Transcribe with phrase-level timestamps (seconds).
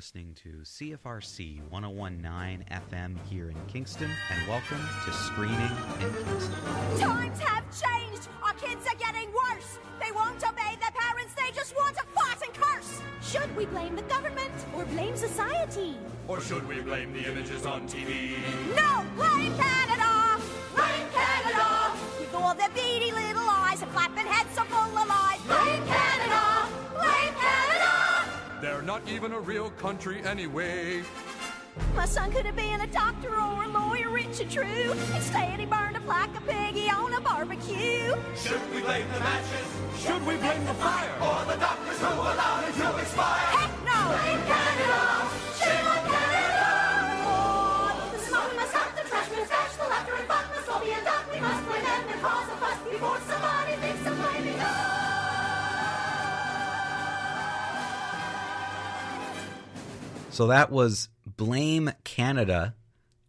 [0.00, 6.58] listening to CFRC 1019 FM here in Kingston, and welcome to Screening in Kingston.
[6.98, 8.26] Times have changed.
[8.42, 9.78] Our kids are getting worse.
[10.02, 11.34] They won't obey their parents.
[11.34, 13.02] They just want to fight and curse.
[13.20, 15.98] Should we blame the government or blame society?
[16.28, 18.38] Or should we blame the images on TV?
[18.74, 20.40] No, blame Canada.
[20.74, 21.92] Blame Canada.
[22.18, 23.39] With all their beady little
[29.00, 31.02] not even a real country anyway.
[31.96, 34.92] My son could have been a doctor or a lawyer, rich and true.
[35.14, 38.14] Instead, he burned up like a piggy on a barbecue.
[38.36, 39.68] Should we blame the matches?
[39.96, 41.14] Should we blame the fire?
[41.20, 43.46] Or the doctors who allowed it to expire?
[43.56, 44.00] Heck no!
[44.10, 45.00] Blame Canada!
[45.56, 46.68] Shame on Canada!
[47.24, 50.80] Oh, the smoke must stop, the trash must dash, the laughter and fun must all
[50.80, 51.24] be undone.
[51.32, 54.19] We must blame them and cause a fuss before somebody thinks of
[60.40, 62.74] So that was Blame Canada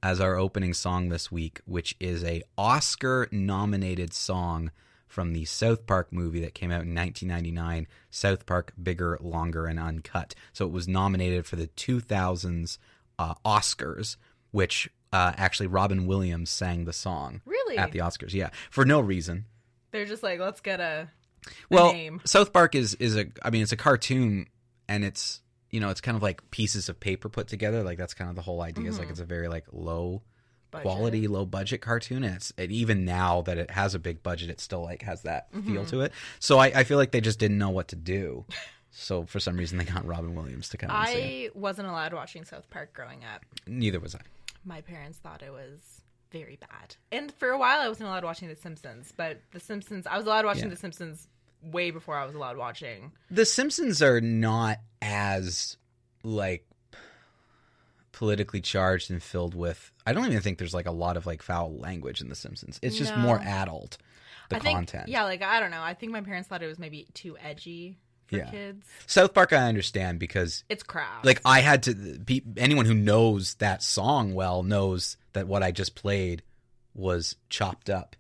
[0.02, 4.72] as our opening song this week, which is a Oscar nominated song
[5.10, 9.78] from the South Park movie that came out in 1999, South Park Bigger, Longer, and
[9.78, 10.36] Uncut.
[10.54, 12.78] So it was nominated for the 2000s
[13.20, 14.16] uh, Oscars,
[14.52, 17.78] which uh, actually Robin Williams sang the song Really?
[17.78, 18.34] at the Oscars.
[18.34, 19.48] Yeah, for no reason.
[19.92, 21.10] They're just like, let's get a,
[21.46, 22.22] a well, name.
[22.24, 24.48] South Park is is a I mean it's a cartoon
[24.88, 25.42] and it's
[25.72, 28.36] you know it's kind of like pieces of paper put together like that's kind of
[28.36, 29.12] the whole idea is like mm-hmm.
[29.12, 30.22] it's a very like low
[30.70, 30.84] Budget.
[30.84, 34.50] quality low budget cartoon and it's and even now that it has a big budget
[34.50, 35.84] it still like has that feel mm-hmm.
[35.86, 38.46] to it so I, I feel like they just didn't know what to do
[38.90, 41.52] so for some reason they got Robin Williams to come and sing it.
[41.56, 43.44] I wasn't allowed watching South Park growing up.
[43.68, 44.22] neither was I
[44.64, 46.96] My parents thought it was very bad.
[47.12, 49.14] And for a while, I wasn't allowed watching The Simpsons.
[49.16, 50.70] But The Simpsons, I was allowed watching Yeah.
[50.70, 51.28] The Simpsons
[51.64, 53.12] way before I was allowed watching.
[53.30, 55.78] the Simpsons are not as
[56.24, 56.66] like
[58.12, 61.42] politically charged and filled with I don't even think there's like a lot of like
[61.42, 62.80] foul language in the Simpsons.
[62.82, 63.22] It's just No.
[63.22, 63.98] more adult
[64.50, 65.08] the I think, content.
[65.08, 65.82] yeah, like I don't know.
[65.82, 68.50] I think my parents thought it was maybe too edgy for Yeah.
[68.52, 68.86] kids.
[69.08, 71.26] South Park I understand because It's crap.
[71.26, 75.72] like I had to pe- anyone who knows that song well knows that what I
[75.72, 76.44] just played
[76.94, 78.16] was chopped up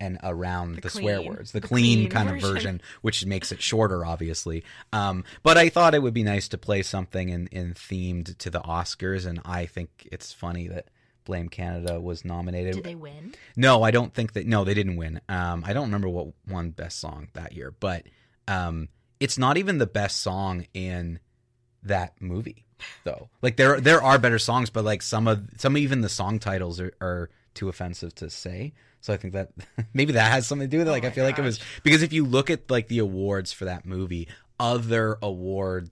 [0.00, 2.54] and around the, The swear words, the, the clean, clean kind of version.
[2.54, 4.64] version, which makes it shorter, obviously.
[4.92, 8.50] Um, but I thought it would be nice to play something in, in themed to
[8.50, 10.86] the Oscars, and I think it's funny that
[11.24, 12.74] Blame Canada was nominated.
[12.76, 13.34] did they win?
[13.56, 14.46] No, I don't think that.
[14.46, 15.20] No, they didn't win.
[15.28, 18.04] Um, I don't remember what won best song that year, but
[18.46, 18.88] um,
[19.20, 21.18] it's not even the best song in
[21.82, 22.64] that movie,
[23.04, 23.28] though.
[23.42, 26.80] Like there, there are better songs, but like some of some even the song titles
[26.80, 28.72] are, are too offensive to say.
[29.00, 29.50] So I think that
[29.94, 30.90] maybe that has something to do with it.
[30.90, 33.52] Like I my feel like it was because if you look at like the awards
[33.52, 34.28] for that movie,
[34.58, 35.90] other awards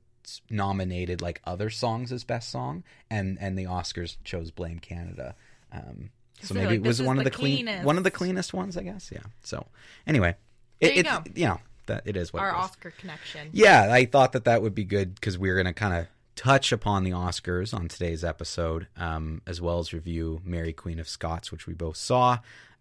[0.50, 5.34] nominated like other songs as best song, and and the Oscars chose Blame Canada.
[5.72, 6.11] Um,
[6.43, 8.77] so maybe like, it was one of the the clean, one of the cleanest ones,
[8.77, 9.11] I guess.
[9.12, 9.21] Yeah.
[9.43, 9.67] So
[10.06, 10.37] anyway,
[10.81, 11.23] There it, you it- go.
[11.34, 12.53] you know that it is what Our.
[12.55, 13.49] Oscar connection.
[13.53, 16.73] Yeah, I thought that that would be good because we going to kind of touch
[16.73, 21.50] upon the Oscars on today's episode, um, as well as review Mary Queen of Scots,
[21.53, 22.38] which we both saw.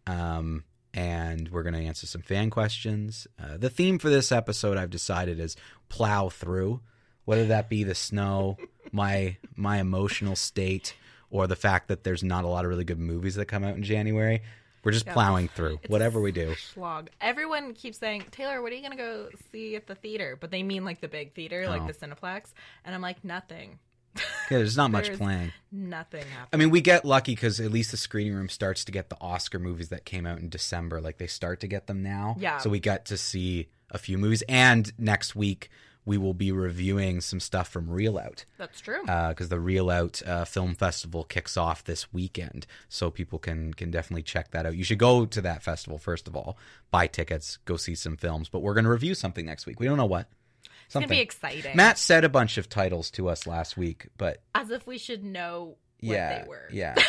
[0.08, 3.28] Um, and we're going to answer some fan questions.
[3.42, 5.58] Uh, the theme for this episode, I've decided, is
[5.90, 6.80] plow through,
[7.26, 8.58] whether that be the snow,
[8.92, 10.96] my my emotional state,
[11.30, 13.76] or the fact that there's not a lot of really good movies that come out
[13.76, 14.42] in January.
[14.84, 15.14] We're just Yeah.
[15.14, 16.54] plowing through It's whatever we do.
[16.56, 17.10] Slog.
[17.20, 20.38] Everyone keeps saying, Taylor, what are you going to go see at the theater?
[20.40, 21.72] But they mean like the big theater, Oh.
[21.72, 22.54] like the Cineplex.
[22.86, 23.80] And I'm like, nothing.
[24.51, 25.51] Yeah, there's not much There's- playing.
[25.72, 26.50] Nothing happened.
[26.53, 29.17] I mean, we get lucky because at least the screening room starts to get the
[29.19, 31.01] Oscar movies that came out in December.
[31.01, 32.35] Like they start to get them now.
[32.39, 32.59] Yeah.
[32.59, 35.69] So we get to see a few movies, and next week
[36.07, 39.01] we will be reviewing some stuff from Reel Out That's true.
[39.01, 43.89] because the Reel Out uh, Film Festival kicks off this weekend, so people can can
[43.89, 44.75] definitely check that out.
[44.75, 46.57] You should go to that festival first of all,
[46.91, 48.50] buy tickets, go see some films.
[48.50, 49.79] But we're going to review something next week.
[49.79, 50.27] We don't know what.
[51.01, 51.75] It's gonna be exciting.
[51.75, 55.23] Matt said a bunch of titles to us last week, but As if we should
[55.23, 56.68] know what yeah, they were.
[56.71, 56.95] Yeah.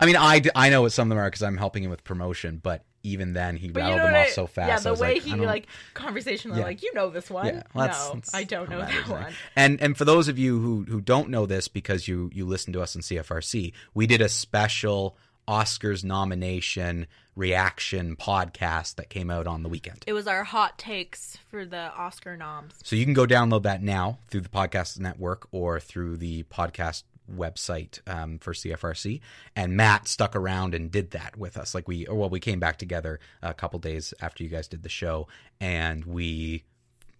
[0.00, 2.04] I mean, I, I know what some of them are because I'm helping him with
[2.04, 4.84] promotion, but even then, he But you rattled know them what off so fast.
[4.84, 6.66] Yeah, the way like, he like conversationally Yeah.
[6.66, 7.46] like, you know this one.
[7.46, 9.32] Yeah, well, that's- no, that's I don't know that one.
[9.56, 12.72] And and for those of you who who don't know this because you you listen
[12.74, 15.16] to us on CFRC, we did a special
[15.48, 17.06] Oscars nomination
[17.38, 20.02] reaction podcast that came out on the weekend.
[20.08, 22.74] It was our hot takes for the Oscar noms.
[22.82, 27.04] So you can go download that now through the podcast network or through the podcast
[27.32, 29.20] website um, for CFRC.
[29.54, 31.76] And Matt stuck around and did that with us.
[31.76, 34.82] Like we, or well, we came back together a couple days after you guys did
[34.82, 35.28] the show,
[35.60, 36.64] and we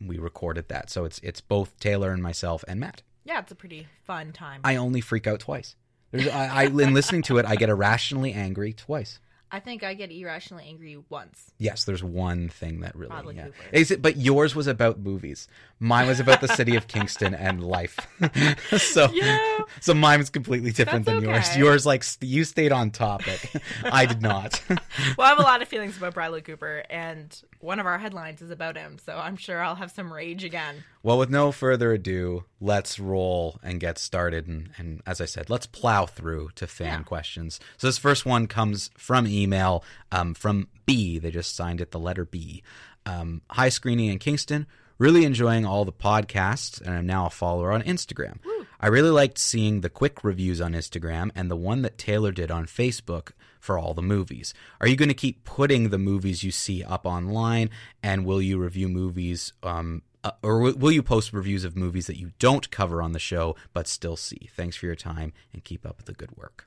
[0.04, 0.90] we recorded that.
[0.90, 3.02] So it's it's both Taylor and myself and Matt.
[3.24, 4.62] Yeah, it's a pretty fun time.
[4.64, 5.76] I only freak out twice.
[6.10, 9.20] There's, I, I in listening to it, I get irrationally angry twice.
[9.50, 11.52] I think I get irrationally angry once.
[11.58, 13.34] Yes, there's one thing that really.
[13.36, 13.44] Yeah.
[13.46, 13.56] Cooper.
[13.72, 14.02] Is it?
[14.02, 15.48] But yours was about movies.
[15.80, 17.98] Mine was about the city of Kingston and life.
[18.78, 19.58] so, Yeah.
[19.80, 21.48] so mine was completely different That's than yours.
[21.50, 21.58] okay.
[21.58, 23.48] Yours, like, st- you stayed on topic.
[23.84, 24.60] I did not.
[25.16, 28.42] Well, I have a lot of feelings about Bradley Cooper, and one of our headlines
[28.42, 30.82] is about him, so I'm sure I'll have some rage again.
[31.02, 34.46] Well, with no further ado, let's roll and get started.
[34.48, 37.02] And, and as I said, let's plow through to fan Yeah.
[37.04, 37.60] questions.
[37.76, 41.18] So this first one comes from email um, from B.
[41.18, 42.62] They just signed it the letter B.
[43.06, 44.66] Um, Hi, screening in Kingston.
[44.98, 48.38] Really enjoying all the podcasts, and I'm now a follower on Instagram.
[48.80, 52.50] I really liked seeing the quick reviews on Instagram and the one that Taylor did
[52.50, 53.30] on Facebook
[53.60, 54.54] for all the movies.
[54.80, 57.70] Are you going to keep putting the movies you see up online,
[58.02, 62.06] and will you review movies, um, uh, or w- will you post reviews of movies
[62.06, 64.48] that you don't cover on the show but still see?
[64.54, 66.66] Thanks for your time and keep up the good work.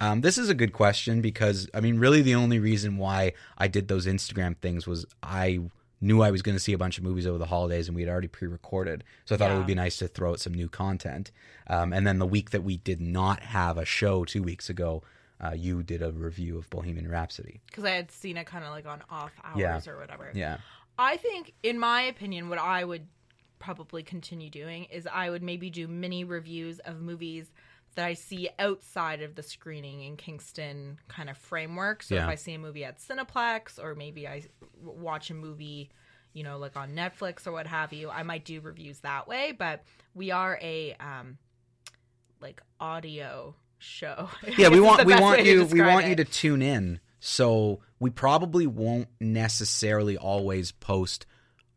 [0.00, 3.66] Um, this is a good question because I mean, really, the only reason why I
[3.68, 5.58] did those Instagram things was I
[6.00, 8.02] knew I was going to see a bunch of movies over the holidays, and we
[8.02, 10.68] had already pre-recorded, so I thought it would be nice to throw out some new
[10.68, 11.32] content.
[11.66, 15.02] Um, and then the week that we did not have a show two weeks ago,
[15.44, 17.60] uh, you did a review of Bohemian Rhapsody.
[17.66, 19.80] Because I had seen it kind of like on off hours Yeah.
[19.92, 20.30] or whatever.
[20.32, 20.58] Yeah,
[20.98, 23.06] I think, in my opinion, what I would
[23.58, 27.52] probably continue doing is I would maybe do mini reviews of movies
[27.94, 32.02] that I see outside of the screening in Kingston kind of framework.
[32.02, 32.24] So Yeah.
[32.24, 34.44] if I see a movie at Cineplex or maybe I
[34.80, 35.90] watch a movie,
[36.32, 39.52] you know, like on Netflix or what have you, I might do reviews that way.
[39.52, 39.84] But
[40.14, 41.38] we are a um,
[42.40, 44.28] like audio show.
[44.56, 44.68] Yeah.
[44.68, 47.00] We want we want you we want you to tune in.
[47.20, 51.26] So we probably won't necessarily always post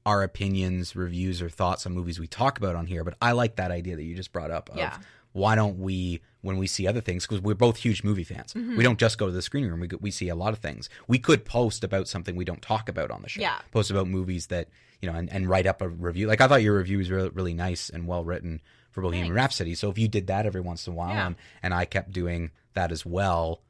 [0.05, 3.03] our opinions, reviews, or thoughts on movies we talk about on here.
[3.03, 4.69] But I like that idea that you just brought up.
[4.69, 4.97] Of Yeah.
[5.33, 8.75] Why don't we, when we see other things, because we're both huge movie fans, Mm-hmm.
[8.77, 9.79] we don't just go to the screening room.
[9.79, 10.89] We we see a lot of things.
[11.07, 13.41] We could post about something we don't talk about on the show.
[13.41, 13.59] Yeah.
[13.71, 14.67] Post about movies that
[15.01, 16.27] you know, and, and write up a review.
[16.27, 18.61] Like I thought your review was really, really nice and well written
[18.91, 19.33] for Bohemian.
[19.33, 19.73] Rhapsody.
[19.75, 21.27] So if you did that every once in a while, Yeah.
[21.27, 23.61] and, and I kept doing that as well,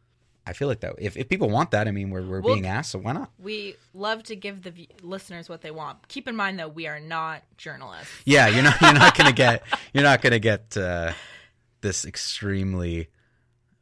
[0.46, 0.96] I feel like that.
[0.98, 3.30] If, if people want that, I mean, we're we're Well, being asked, so why not?
[3.38, 6.08] We love to give the v- listeners what they want.
[6.08, 8.12] Keep in mind, though, we are not journalists.
[8.26, 11.14] Yeah, you're not you're not gonna get you're not gonna get uh,
[11.82, 13.10] this extremely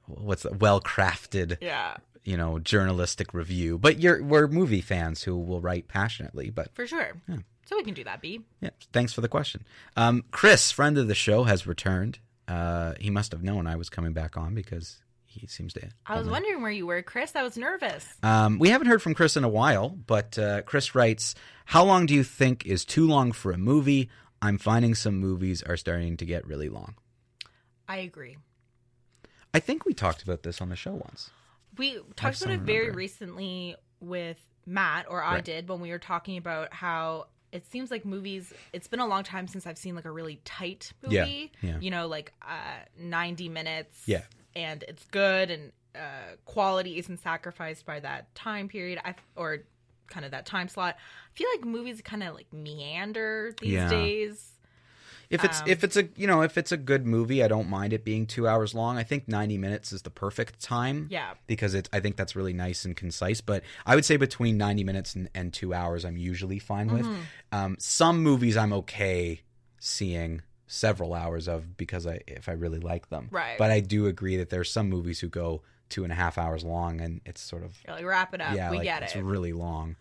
[0.05, 1.95] what's well crafted Yeah,
[2.25, 3.77] you know journalistic review.
[3.77, 6.49] But you're we're movie fans who will write passionately.
[6.49, 7.13] But for sure.
[7.65, 8.41] So we can do that, B.
[8.61, 9.63] yeah, thanks for the question.
[9.95, 12.17] Um, Chris, friend of the show, has returned.
[12.47, 14.97] Uh, he must have known I was coming back on because
[15.29, 15.87] he seems to.
[16.05, 17.35] I was wondering where you were, Chris.
[17.35, 18.05] I was nervous.
[18.23, 21.35] Um, we haven't heard from Chris in a while, but uh, Chris writes,
[21.65, 24.09] "How long do you think is too long for a movie?
[24.41, 26.95] I'm finding some movies are starting to get really long."
[27.87, 28.37] I agree.
[29.53, 31.31] I think we talked about this on the show once.
[31.77, 32.97] We talked about it very remember.
[32.97, 35.45] recently with Matt, or I Right.
[35.45, 38.53] did, when we were talking about how it seems like movies.
[38.73, 41.51] It's been a long time since I've seen like a really tight Yeah, movie.
[41.61, 41.79] yeah.
[41.79, 44.03] You know, like uh, ninety minutes.
[44.05, 44.21] Yeah.
[44.55, 48.99] And it's good, and uh, quality isn't sacrificed by that time period.
[49.03, 49.59] I or
[50.07, 50.95] kind of that time slot.
[50.97, 53.89] I feel like movies kind of like meander these Yeah.
[53.89, 54.53] days.
[55.29, 57.69] If it's Um, if it's a you know if it's a good movie, I don't
[57.69, 58.97] mind it being two hours long.
[58.97, 61.07] I think ninety minutes is the perfect time.
[61.11, 61.35] Yeah.
[61.45, 63.39] because it's I think that's really nice and concise.
[63.39, 67.05] But I would say between ninety minutes and, and two hours, I'm usually fine with.
[67.05, 67.21] Mm-hmm.
[67.51, 69.41] Um, some movies I'm okay
[69.79, 70.41] seeing
[70.71, 73.27] several hours of because I if I really like them.
[73.31, 73.57] Right.
[73.57, 76.63] But I do agree that there's some movies who go two and a half hours
[76.63, 78.55] long, and it's sort of You're like wrap it up.
[78.55, 79.95] yeah, we like get it's really long.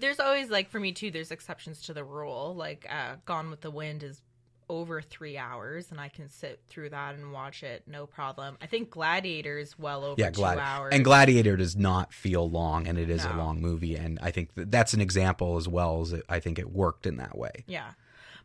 [0.00, 3.60] there's always like for me too there's exceptions to the rule like uh gone with
[3.60, 4.22] the wind is
[4.70, 8.66] over three hours and i can sit through that and watch it no problem i
[8.66, 12.96] think gladiator is well over yeah, two hours and Gladiator does not feel long, and
[12.98, 16.12] it is a long movie, and I think that that's an example as well as
[16.12, 17.64] it, I think it worked in that way.
[17.66, 17.90] yeah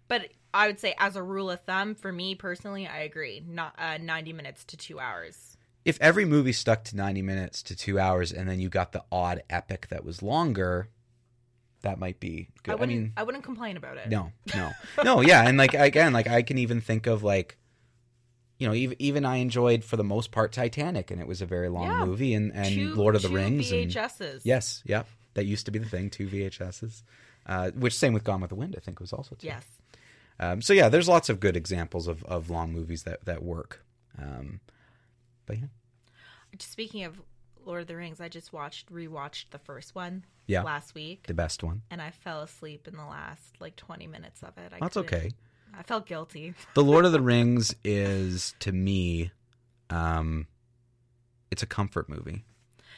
[0.08, 3.74] but i would say as a rule of thumb for me personally i agree not
[3.78, 8.00] uh, 90 minutes to two hours If every movie stuck to ninety minutes to two
[8.00, 10.88] hours, and then you got the odd epic that was longer,
[11.82, 12.72] that might be I good.
[12.72, 14.72] I, wouldn't, mean, I wouldn't complain about it no, no,
[15.04, 17.58] no, yeah, and like again, like I can even think of like.
[18.60, 21.46] You know, even even I enjoyed for the most part Titanic, and it was a
[21.46, 22.06] very long Yeah.
[22.06, 24.42] movie, and, and two, Lord of the Rings, and VHSs.
[24.46, 25.06] Yes, yep.
[25.34, 27.04] That used to be the thing, two VHSs.
[27.46, 29.48] Uh, which same with Gone with the Wind, I think was also two.
[29.48, 29.66] yes
[30.40, 33.86] Um, so yeah, there's lots of good examples of, of long movies that that work.
[34.22, 34.60] Um,
[35.46, 35.66] but yeah,
[36.60, 37.22] speaking of
[37.66, 40.64] Lord of the Rings, I just watched rewatched the first one Yeah.
[40.64, 41.82] last week, The best one.
[41.90, 44.74] and I fell asleep in the last like twenty minutes of it.
[44.74, 45.32] I That's okay.
[45.78, 46.54] I felt guilty.
[46.76, 49.32] The Lord of the Rings is to me,
[49.90, 50.48] um,
[51.52, 52.44] it's a comfort movie.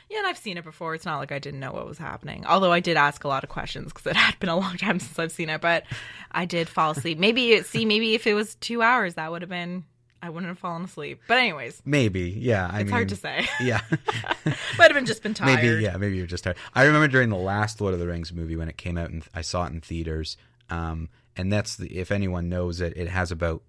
[0.10, 0.94] Yeah, and I've seen it before.
[0.94, 2.46] It's not like I didn't know what was happening.
[2.46, 5.00] Although I did ask a lot of questions because it had been a long time
[5.00, 5.62] since I've seen it.
[5.62, 5.84] But
[6.32, 7.18] I did fall asleep.
[7.18, 9.84] Maybe see, maybe if it was two hours, that would have been.
[10.22, 11.22] I wouldn't have fallen asleep.
[11.28, 12.68] But anyways, Maybe, yeah.
[12.72, 13.48] I it's mean, hard to say.
[13.62, 13.82] Yeah.
[14.78, 15.62] Might have been just been tired.
[15.62, 16.58] Maybe yeah, maybe you're just tired.
[16.74, 19.24] I remember during the last Lord of the Rings movie when it came out and
[19.36, 20.36] I saw it in theaters.
[20.72, 23.62] Um, and that's the if anyone knows it, it has about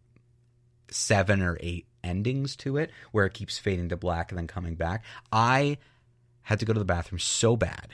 [0.91, 4.77] seven or eight endings to it where it keeps fading to black and then coming
[4.77, 5.05] back.
[5.31, 5.77] I
[6.47, 7.89] had to go to the bathroom so bad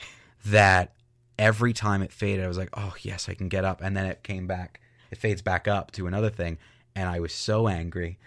[0.45, 0.93] that
[1.39, 4.07] every time it faded, I was like, "Oh yes, I can get up," and then
[4.07, 4.81] it came back.
[5.11, 6.59] It fades back up to another thing,
[6.95, 8.19] and I was so angry.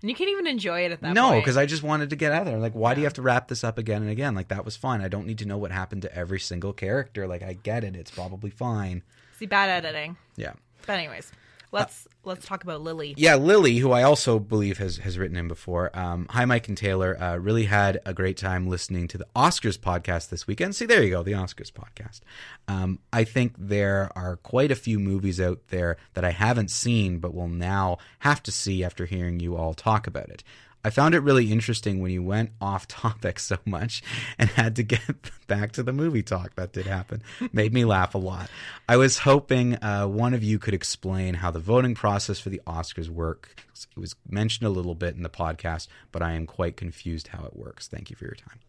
[0.00, 1.14] And you can't even enjoy it at that point.
[1.14, 2.58] No, because I just wanted to get out of there.
[2.58, 4.34] Like, why do you have to wrap this up again and again?
[4.34, 5.00] Like, that was fine.
[5.00, 7.26] I don't need to know what happened to every single character.
[7.26, 7.96] Like, I get it.
[7.96, 9.02] It's probably fine.
[9.38, 10.16] see bad editing.
[10.36, 10.52] Yeah.
[10.86, 11.32] But anyways,
[11.74, 13.14] let's let's talk about Lily.
[13.16, 15.90] Yeah, Lily, who I also believe has, has written in before.
[15.92, 17.20] Um, hi, Mike and Taylor.
[17.20, 20.74] Uh, really had a great time listening to the Oscars podcast this weekend.
[20.74, 22.20] See, there you go, the Oscars podcast.
[22.68, 27.18] Um, I think there are quite a few movies out there that I haven't seen,
[27.18, 30.42] but will now have to see after hearing you all talk about it.
[30.84, 34.02] I found it really interesting when you went off topic so much
[34.38, 35.00] and had to get
[35.46, 36.54] back to the movie talk.
[36.56, 37.22] That did happen.
[37.52, 38.50] Made me laugh a lot.
[38.88, 42.60] I was hoping uh, one of you could explain how the voting process for the
[42.66, 43.86] Oscars works.
[43.96, 47.44] It was mentioned a little bit in the podcast, but I am quite confused how
[47.44, 47.88] it works.
[47.88, 48.60] Thank you for your time.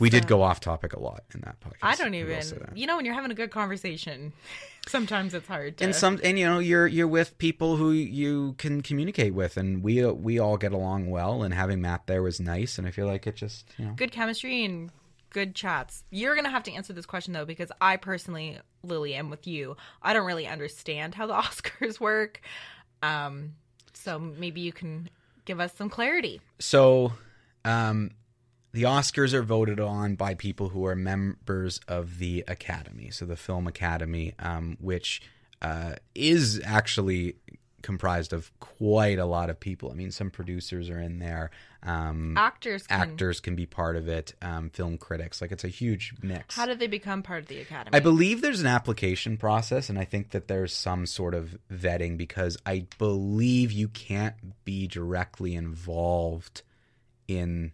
[0.00, 1.78] We did go off topic a lot in that podcast.
[1.82, 2.42] I don't even.
[2.74, 4.32] You know, when you're having a good conversation,
[4.88, 5.84] sometimes it's hard to.
[5.84, 9.82] and some and you know you're you're with people who you can communicate with and
[9.82, 13.06] we we all get along well and having Matt there was nice and I feel
[13.06, 14.90] like it just you know good chemistry and
[15.30, 16.02] good chats.
[16.10, 19.76] You're gonna have to answer this question though, because I personally, Lily, am with you.
[20.02, 22.40] I don't really understand how the Oscars work.
[23.02, 23.54] Um,
[23.92, 25.08] so maybe you can
[25.44, 26.40] give us some clarity.
[26.58, 27.12] so
[27.64, 28.10] um
[28.72, 33.36] the Oscars are voted on by people who are members of the Academy, so the
[33.36, 35.22] Film Academy, um, which
[35.60, 37.36] uh, is actually
[37.82, 39.90] comprised of quite a lot of people.
[39.90, 41.50] I mean, some producers are in there.
[41.82, 44.34] Um, Actors, can, actors can be part of it.
[44.42, 46.54] Um, film critics, like it's a huge mix.
[46.54, 47.96] How did they become part of the academy?
[47.96, 52.16] I believe there's an application process, and I think that there's some sort of vetting
[52.18, 56.62] because I believe you can't be directly involved
[57.26, 57.72] in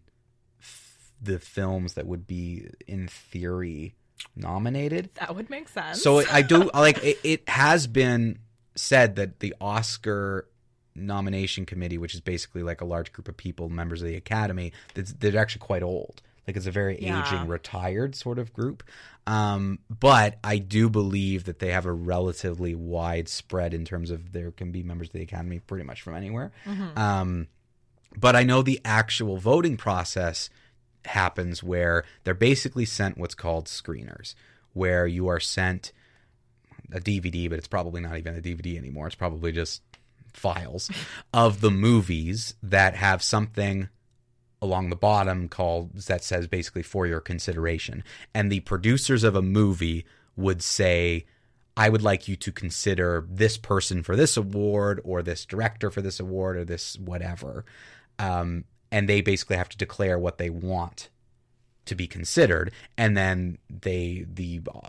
[1.26, 3.94] the films that would be, in theory,
[4.34, 5.10] nominated.
[5.16, 6.02] that would make sense.
[6.02, 8.38] So I do like it, it has been
[8.74, 10.48] said that the Oscar
[10.94, 14.72] nomination committee, which is basically like a large group of people, members of the Academy,
[14.94, 16.22] that's- they're actually quite old.
[16.46, 17.26] Like it's a very Yeah.
[17.26, 18.82] aging, retired sort of group.
[19.26, 24.32] Um, but I do believe that they have a relatively wide spread in terms of
[24.32, 26.52] there can be members of the Academy pretty much from anywhere.
[26.96, 27.48] Um,
[28.16, 30.48] but I know the actual voting process
[31.08, 34.34] happens where they're basically sent what's called screeners,
[34.72, 35.92] where you are sent
[36.92, 39.06] a DVD, but it's probably not even a DVD anymore.
[39.06, 39.82] It's probably just
[40.32, 40.90] files
[41.32, 43.88] of the movies that have something
[44.62, 48.02] along the bottom called that says basically for your consideration.
[48.34, 50.04] And the producers of a movie
[50.36, 51.26] would say,
[51.76, 56.00] I would like you to consider this person for this award or this director for
[56.00, 57.66] this award or this whatever.
[58.18, 58.64] Um,
[58.96, 61.10] and they basically have to declare what they want
[61.84, 62.72] to be considered.
[62.96, 64.88] And then they, the uh,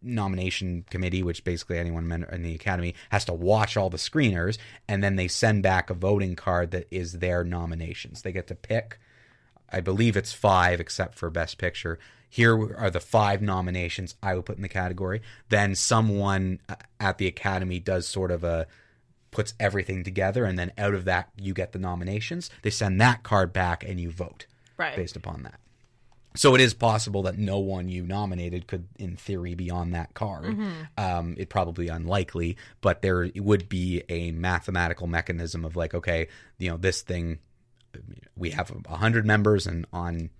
[0.00, 4.56] nomination committee, which basically anyone in the academy has to watch all the screeners,
[4.88, 8.22] and then they send back a voting card that is their nominations.
[8.22, 8.98] They get to pick,
[9.70, 11.98] I believe it's five, except for Best Picture.
[12.30, 15.20] Here are the five nominations I would put in the category.
[15.50, 18.66] Then someone uh, at the academy does sort of a
[19.30, 22.50] puts everything together, and then out of that you get the nominations.
[22.62, 24.96] They send that card back, and you vote right.
[24.96, 25.60] based upon that.
[26.36, 30.14] So it is possible that no one you nominated could, in theory, be on that
[30.14, 30.56] card.
[30.96, 36.70] Um, it probably unlikely, but there would be a mathematical mechanism of like, okay, you
[36.70, 37.40] know, this thing,
[38.36, 40.30] we have a hundred members, and on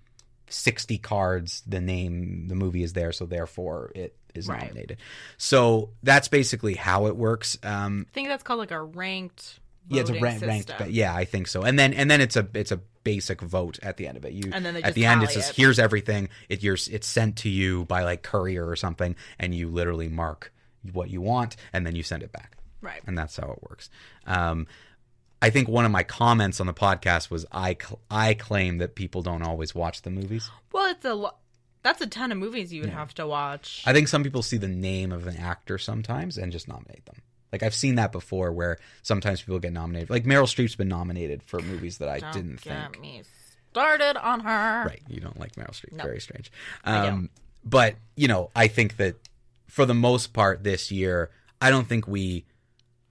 [0.48, 4.60] sixty cards, the name, the movie is there, so therefore it is Right.
[4.62, 4.98] nominated.
[5.36, 7.58] So that's basically how it works.
[7.62, 9.60] Um, I think that's called like a ranked.
[9.88, 10.72] yeah, it's a rank, ranked.
[10.78, 11.62] But yeah, I think so.
[11.62, 14.32] And then and then it's a it's a basic vote at the end of it.
[14.34, 15.56] You And then at the end it says it.
[15.56, 16.28] here's everything.
[16.48, 20.52] It yours it's sent to you by like courier or something, and you literally mark
[20.92, 23.00] what you want, and then you send it back Right.
[23.06, 23.88] and that's how it works.
[24.26, 24.66] Um,
[25.40, 28.94] I think one of my comments on the podcast was I cl- I claim that
[28.94, 30.50] people don't always watch the movies.
[30.72, 31.34] Well, it's a lo-
[31.88, 33.82] that's a ton of movies you would have to watch.
[33.86, 37.22] I think some people see the name of an actor sometimes and just nominate them.
[37.50, 40.10] Like I've seen that before, where sometimes people get nominated.
[40.10, 43.00] Like Meryl Streep's been nominated for movies that I Don't didn't get think.
[43.00, 43.22] me
[43.70, 44.84] started on her.
[44.86, 45.92] Right, you don't like Meryl Streep.
[45.92, 46.04] No.
[46.04, 46.52] Very strange.
[46.84, 47.30] Um,
[47.64, 49.16] but you know, I think that
[49.66, 51.30] for the most part this year,
[51.60, 52.44] I don't think we.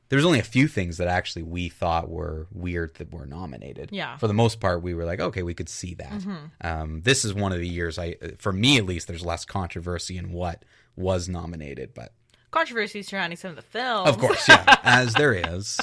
[0.09, 3.89] There's only a few things that actually we thought were weird that were nominated.
[3.91, 4.17] Yeah.
[4.17, 6.25] For the most part, we were like, okay, we could see that.
[6.61, 10.17] Um, this is one of the years I, for me at least, there's less controversy
[10.17, 10.63] in what
[10.95, 12.13] was nominated, but
[12.51, 14.09] Controversy surrounding some of the films.
[14.09, 15.79] of course, yeah, as there is.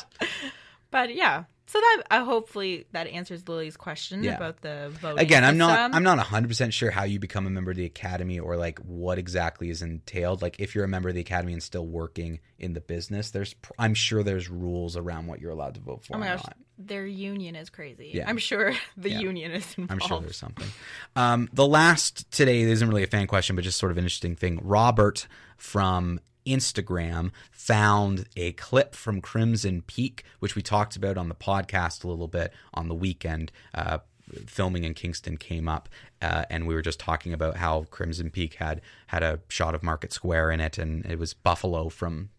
[0.91, 1.45] But yeah.
[1.67, 4.37] So that uh, hopefully that answers Lily's question Yeah.
[4.37, 5.19] about the voting.
[5.21, 5.95] Again, I'm not system.
[5.95, 9.19] I'm not 100% sure how you become a member of the academy or like what
[9.19, 10.43] exactly is entailed.
[10.43, 13.55] Like if you're a member of the academy and still working in the business, there's
[13.55, 16.37] pr- I'm sure there's rules around what you're allowed to vote for Oh my or
[16.37, 16.57] gosh, not.
[16.77, 18.11] their union is crazy.
[18.13, 18.29] Yeah.
[18.29, 19.21] I'm sure the Yeah.
[19.21, 20.03] union is involved.
[20.03, 20.69] I'm sure there's something.
[21.17, 24.37] Um, the last today isn't really a fan question, but just sort of an interesting
[24.37, 24.61] thing.
[24.63, 31.35] Robert from Instagram found a clip from Crimson Peak, which we talked about on the
[31.35, 33.53] podcast a little bit on the weekend.
[33.75, 33.99] Uh,
[34.47, 35.89] filming in Kingston came up,
[36.23, 39.83] uh, and we were just talking about how Crimson Peak had had a shot of
[39.83, 42.31] Market Square in it, and it was Buffalo from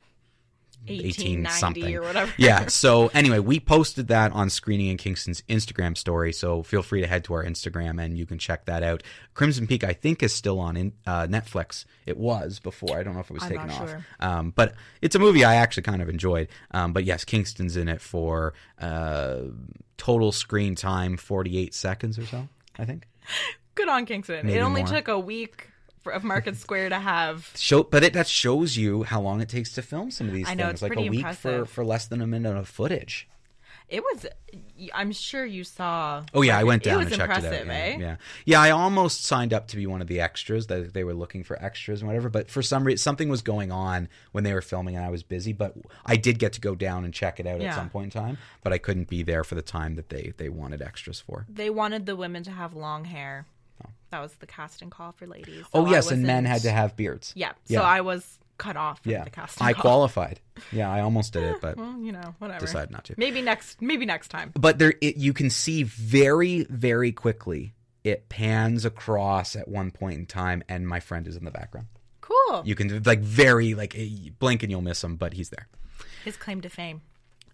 [0.87, 2.33] 18 1890 something or whatever.
[2.37, 2.65] yeah.
[2.75, 6.33] So anyway, we posted that on Screening in Kingston's Instagram story.
[6.33, 9.03] So feel free to head to our Instagram and you can check that out.
[9.33, 11.85] Crimson Peak, I think, is still on in, uh, Netflix.
[12.05, 12.97] It was before.
[12.97, 13.89] I don't know if it was I'm taken off.
[13.89, 14.05] sure.
[14.19, 16.47] Um, but it's a movie I actually kind of enjoyed.
[16.71, 19.41] Um, but yes, Kingston's in it for uh,
[19.97, 22.47] total screen time 48 seconds or so.
[22.77, 23.07] I think.
[23.75, 24.45] Good on Kingston.
[24.45, 24.93] Maybe it only more.
[24.93, 25.69] took a week
[26.13, 27.51] of Market Square to have.
[27.55, 30.47] Show, but it that shows you how long it takes to film some of these
[30.47, 30.73] I know, things.
[30.73, 31.69] it's like a week for impressive.
[31.69, 33.27] for less than a minute of footage.
[33.87, 34.25] It was.
[34.95, 36.23] I'm sure you saw.
[36.33, 37.75] Oh yeah, I went down It was and checked impressive, it out.
[37.75, 37.89] eh?
[37.91, 38.61] Yeah, yeah, yeah.
[38.61, 41.61] I almost signed up to be one of the extras that they were looking for
[41.63, 42.27] extras and whatever.
[42.27, 45.21] But for some reason, something was going on when they were filming, and I was
[45.21, 45.53] busy.
[45.53, 47.69] But I did get to go down and check it out Yeah.
[47.69, 48.39] at some point in time.
[48.63, 51.45] But I couldn't be there for the time that they they wanted extras for.
[51.47, 53.45] They wanted the women to have long hair.
[54.11, 55.65] That was the casting call for ladies.
[55.73, 57.33] Oh So I yes, and men had to have beards.
[57.35, 57.51] Yeah.
[57.67, 57.79] Yeah.
[57.79, 59.23] So I was cut off from yeah.
[59.25, 59.81] the casting I call.
[59.81, 60.39] qualified.
[60.71, 62.61] Yeah, I almost did it, but Well, you know, whatever.
[62.65, 63.15] decided not to.
[63.17, 63.81] Maybe next.
[63.81, 64.51] Maybe next time.
[64.57, 67.73] but there it, you can see very very quickly
[68.05, 71.87] it pans across at one point in time and my friend is in the background
[72.21, 72.61] Cool.
[72.63, 75.67] you can like very like eh, blink and you'll miss him but he's there
[76.23, 77.01] His claim to fame.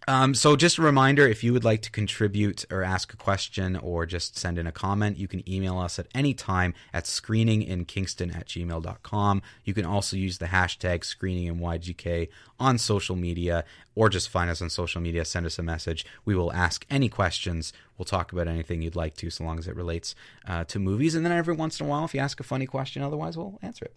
[0.07, 3.75] Um, so just a reminder if you would like to contribute or ask a question
[3.75, 8.35] or just send in a comment you can email us at any time at screeninginkingston
[8.35, 13.63] at gmail.com you can also use the hashtag screeningyk on social media
[13.95, 16.05] or just find us on social media send us a message.
[16.25, 17.73] We will ask any questions.
[17.97, 20.15] We'll talk about anything you'd like to so long as it relates
[20.47, 21.15] uh, to movies.
[21.15, 23.59] And then every once in a while if you ask a funny question otherwise we'll
[23.61, 23.95] answer it.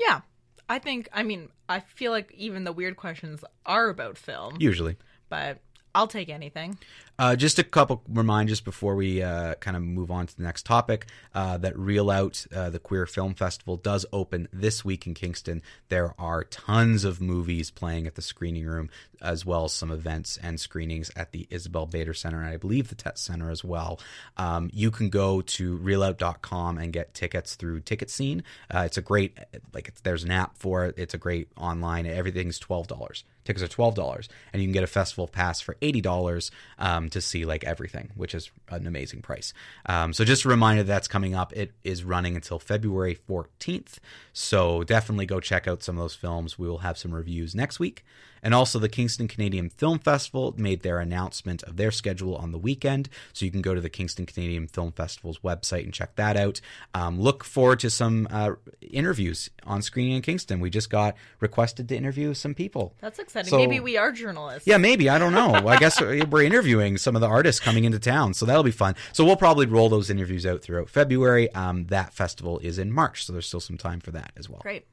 [0.00, 0.20] Yeah.
[0.68, 1.08] I think.
[1.12, 4.96] I mean, I feel like even the weird questions are about film, usually
[5.28, 5.58] but
[5.96, 6.78] I'll take anything.
[7.18, 10.66] Uh, just a couple reminders before we uh, kind of move on to the next
[10.66, 11.06] topic.
[11.34, 15.62] Uh, that Reel Out, uh, the Queer Film Festival, does open this week in Kingston.
[15.88, 18.90] There are tons of movies playing at the screening room,
[19.22, 22.88] as well as some events and screenings at the Isabel Bader Center, and I believe
[22.88, 23.98] the Tett Center as well.
[24.36, 28.42] Um, you can go to reelout.com and get tickets through Ticket Scene.
[28.72, 29.38] Uh, it's a great,
[29.72, 30.94] like, there's an app for it.
[30.98, 32.04] It's a great online.
[32.04, 33.24] Everything's twelve dollars.
[33.44, 37.08] Tickets are twelve dollars, and you can get a festival pass for eighty dollars um,
[37.10, 39.52] to see like everything, which is an amazing price.
[39.86, 41.52] Um, so just a reminder that's coming up.
[41.54, 44.00] It is running until February fourteenth,
[44.32, 46.58] so definitely go check out some of those films.
[46.58, 48.04] We will have some reviews next week.
[48.42, 52.58] And also, the Kingston Canadian Film Festival made their announcement of their schedule on the
[52.58, 53.08] weekend.
[53.32, 56.60] So you can go to the Kingston Canadian Film Festival's website and check that out.
[56.94, 60.60] Um, look forward to some uh, interviews on Screening in Kingston.
[60.60, 62.94] We just got requested to interview some people.
[63.00, 63.50] That's exciting.
[63.50, 64.68] So- Maybe we are journalists.
[64.68, 65.08] Yeah, maybe.
[65.08, 65.60] I don't know.
[65.76, 68.94] I guess we're interviewing some of the artists coming into town, so that'll be fun.
[69.12, 71.52] So we'll probably roll those interviews out throughout February.
[71.52, 74.60] Um, that festival is in March, so there's still some time for that as well.
[74.60, 74.86] Great.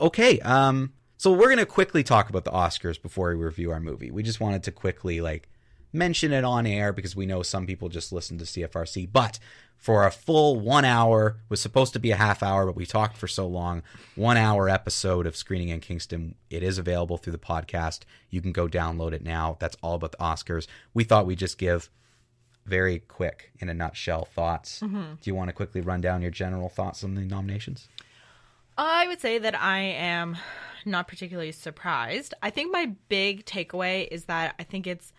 [0.00, 0.40] Okay.
[0.40, 4.10] Um, so we're gonna quickly talk about the Oscars before we review our movie.
[4.10, 5.48] We just wanted to quickly like
[5.94, 9.38] mention it on air because we know some people just listen to CFRC, but
[9.76, 13.16] for a full one hour was supposed to be a half hour, but we talked
[13.16, 13.82] for so long.
[14.14, 16.34] One hour episode of Screening in Kingston.
[16.50, 18.00] It is available through the podcast.
[18.30, 19.56] You can go download it now.
[19.60, 20.66] That's all about the Oscars.
[20.94, 21.90] We thought we'd just give
[22.64, 24.80] very quick, in a nutshell, thoughts.
[24.80, 25.14] Mm-hmm.
[25.20, 27.88] Do you want to quickly run down your general thoughts on the nominations?
[28.76, 30.36] I would say that I am
[30.84, 32.34] not particularly surprised.
[32.42, 35.12] I think my big takeaway is that I think it's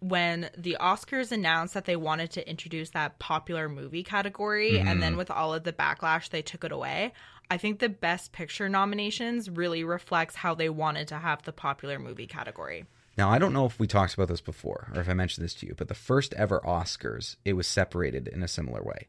[0.00, 5.16] when the Oscars announced that they wanted to introduce that popular movie category, and then
[5.16, 7.12] with all of the backlash, they took it away.
[7.50, 11.98] I think the Best Picture nominations really reflects how they wanted to have the popular
[11.98, 12.84] movie category.
[13.16, 15.54] Now, I don't know if we talked about this before or if I mentioned this
[15.54, 19.08] to you, but the first ever Oscars, it was separated in a similar way.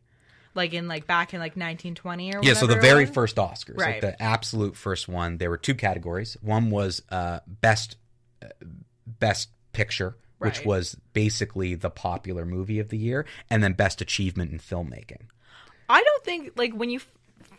[0.56, 4.02] Like in like back in like 1920 or Yeah, so the very first Oscars, like
[4.02, 6.36] the absolute first one, there were two categories.
[6.42, 7.98] One was uh, best
[8.42, 8.48] uh,
[9.06, 14.52] best picture, which was basically the popular movie of the year, and then best achievement
[14.52, 15.28] in filmmaking.
[15.90, 17.08] I don't think like when you f-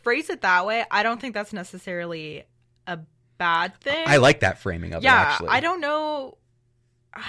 [0.03, 2.45] phrase it that way, I don't think that's necessarily
[2.87, 2.99] a
[3.39, 4.05] bad thing.
[4.07, 5.05] I like that framing of it.
[5.07, 6.37] yeah, Actually, I don't know.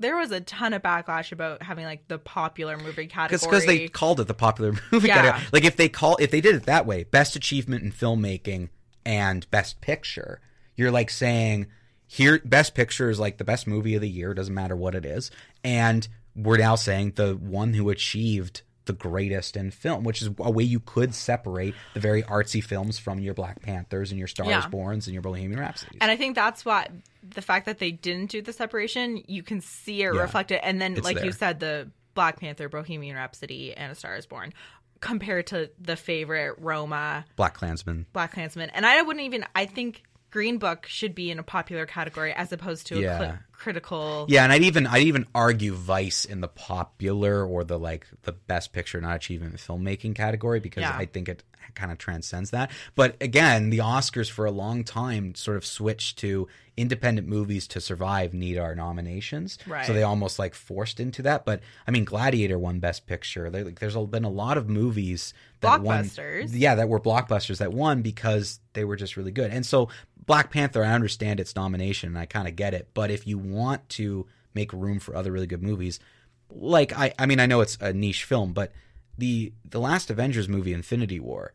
[0.00, 3.38] There was a ton of backlash about having like the popular movie category.
[3.50, 5.14] because they called it the popular movie Yeah.
[5.22, 5.48] category.
[5.52, 8.70] Like if they call if they did it that way, best achievement in filmmaking
[9.06, 10.40] and best picture,
[10.74, 11.66] you're like saying
[12.12, 15.04] here best picture is like the best movie of the year, doesn't matter what it
[15.06, 15.30] is,
[15.62, 20.50] and we're now saying the one who achieved the greatest in film, which is a
[20.50, 24.48] way you could separate the very artsy films from your Black Panthers and your Stars
[24.48, 24.62] Yeah.
[24.68, 25.98] Borns and your Bohemian Rhapsodies.
[26.00, 26.88] and I think that's why
[27.22, 30.20] the fact that they didn't do the separation, you can see it Yeah.
[30.22, 30.64] reflected.
[30.66, 34.26] And then, It's like you said, the Black Panther, Bohemian Rhapsody, and A Star Is
[34.26, 34.52] Born,
[35.00, 38.06] compared to the favorite Roma, Black Klansman.
[38.12, 38.70] Black Klansman.
[38.70, 39.44] And I wouldn't even.
[39.54, 43.38] I think Green Book should be in a popular category as opposed to a Yeah.
[43.60, 44.26] Critical.
[44.28, 48.32] Yeah, and I'd even I'd even argue Vice in the popular or the like the
[48.32, 50.96] best picture not achievement filmmaking category because Yeah.
[50.96, 51.44] I think it
[51.74, 52.70] kind of transcends that.
[52.96, 57.80] But again, the Oscars for a long time sort of switched to independent movies to
[57.80, 59.58] survive need our nominations.
[59.66, 59.86] Right.
[59.86, 61.44] So they almost like forced into that.
[61.44, 63.50] But I mean, Gladiator won Best Picture.
[63.50, 66.50] There, like, there's been a lot of movies that won- Blockbusters.
[66.54, 69.50] yeah, that were blockbusters that won because they were just really good.
[69.52, 69.90] And so
[70.26, 72.88] Black Panther, I understand its nomination and I kind of get it.
[72.94, 76.00] But if you want to make room for other really good movies,
[76.50, 78.72] like I, I mean, I know it's a niche film, but
[79.18, 81.52] the the last Avengers movie, Infinity War,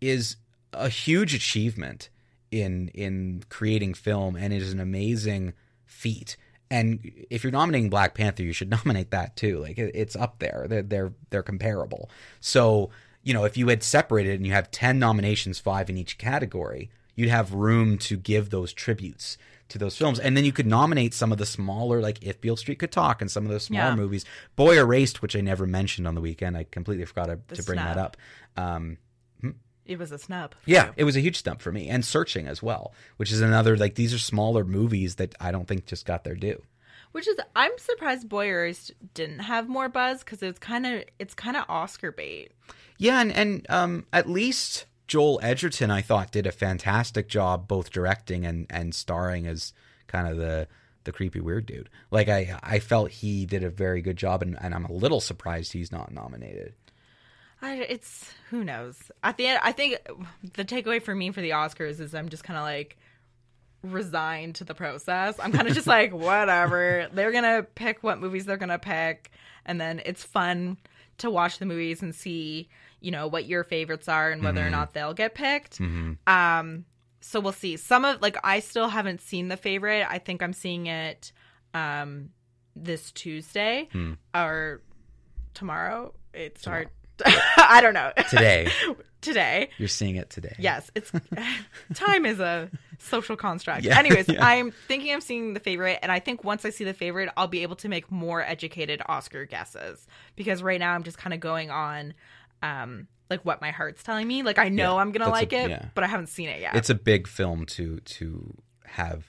[0.00, 0.36] is
[0.72, 2.08] a huge achievement
[2.50, 6.36] in in creating film, and it is an amazing feat.
[6.70, 9.58] And if you're nominating Black Panther, you should nominate that too.
[9.58, 10.66] Like it, it's up there.
[10.68, 12.10] They're they're they're comparable.
[12.40, 12.90] So
[13.22, 16.90] you know, if you had separated and you have ten nominations, five in each category,
[17.14, 19.36] you'd have room to give those tributes
[19.70, 22.56] to those films, and then you could nominate some of the smaller, like If Beale
[22.56, 23.96] Street Could Talk, and some of those smaller Yeah.
[23.96, 24.24] movies.
[24.56, 27.78] Boy Erased, which I never mentioned on the weekend, I completely forgot to, to bring
[27.78, 28.16] that up.
[28.56, 28.98] Um,
[29.86, 30.54] It was a snub.
[30.66, 33.76] yeah, it was a huge stump for me, and Searching as well, which is another
[33.76, 36.62] like these are smaller movies that I don't think just got their due.
[37.12, 41.34] Which is, I'm surprised Boy Erased didn't have more buzz because it's kind of, it's
[41.34, 42.52] kind of Oscar bait.
[42.98, 47.90] Yeah, and and um, at least Joel Edgerton, I thought, did a fantastic job both
[47.90, 49.72] directing and and starring as
[50.06, 50.68] kind of the
[51.02, 51.90] the creepy weird dude.
[52.12, 55.20] Like I I felt he did a very good job, and, and I'm a little
[55.20, 56.74] surprised he's not nominated.
[57.60, 59.10] I, it's who knows.
[59.24, 59.98] At the end, I think
[60.54, 62.96] the takeaway for me for the Oscars is I'm just kind of like
[63.82, 65.34] resigned to the process.
[65.40, 67.08] I'm kind of just like whatever.
[67.12, 69.32] They're gonna pick what movies they're gonna pick,
[69.66, 70.76] and then it's fun
[71.18, 72.68] to watch the movies and see
[73.00, 75.80] you know what your favorites are and whether or not they'll get picked.
[76.26, 76.84] Um,
[77.20, 77.76] so we'll see.
[77.76, 80.06] Some of like I still haven't seen the favorite.
[80.08, 81.32] I think I'm seeing it
[81.74, 82.30] um
[82.76, 83.88] this Tuesday
[84.34, 84.80] or
[85.54, 86.14] tomorrow.
[86.32, 86.88] It's hard.
[87.26, 88.12] I don't know.
[88.30, 88.68] Today,
[89.20, 89.68] Today.
[89.76, 90.54] you're seeing it today.
[90.58, 91.12] Yes, it's
[91.94, 93.84] time is a social construct.
[93.84, 94.42] Yeah, Anyways, yeah.
[94.42, 97.46] I'm thinking I'm seeing the favorite, and I think once I see the favorite, I'll
[97.46, 100.06] be able to make more educated Oscar guesses.
[100.36, 102.14] Because right now I'm just kind of going on,
[102.62, 104.42] um, like what my heart's telling me.
[104.42, 105.84] Like I know Yeah, I'm gonna that's a- like it, yeah.
[105.94, 106.74] but I haven't seen it yet.
[106.76, 109.26] it's a big film to to have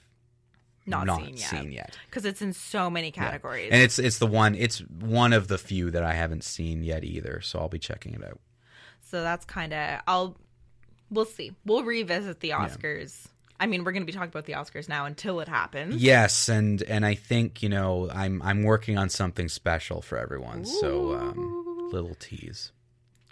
[0.88, 1.98] not, not seen yet seen yet.
[2.08, 3.70] because it's in so many categories.
[3.72, 7.04] And it's it's the one it's one of the few that I haven't seen yet
[7.04, 8.40] either, so I'll be checking it out.
[9.02, 10.38] So that's kind of I'll
[11.10, 11.52] we'll see.
[11.66, 13.28] We'll revisit the Oscars.
[13.60, 16.02] I mean, we're going to be talking about the Oscars now until it happens.
[16.02, 20.66] Yes, and and I think you know I'm I'm working on something special for everyone.
[20.66, 22.72] So um, little tease.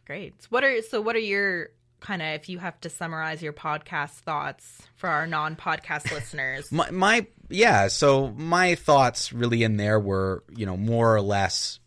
[0.09, 0.33] Great.
[0.49, 1.69] What are so what are your
[1.99, 6.71] kind of if you have to summarize your podcast thoughts for our non-podcast listeners?
[6.71, 7.89] My, my yeah.
[7.89, 11.79] So my thoughts really in there were you know more or less.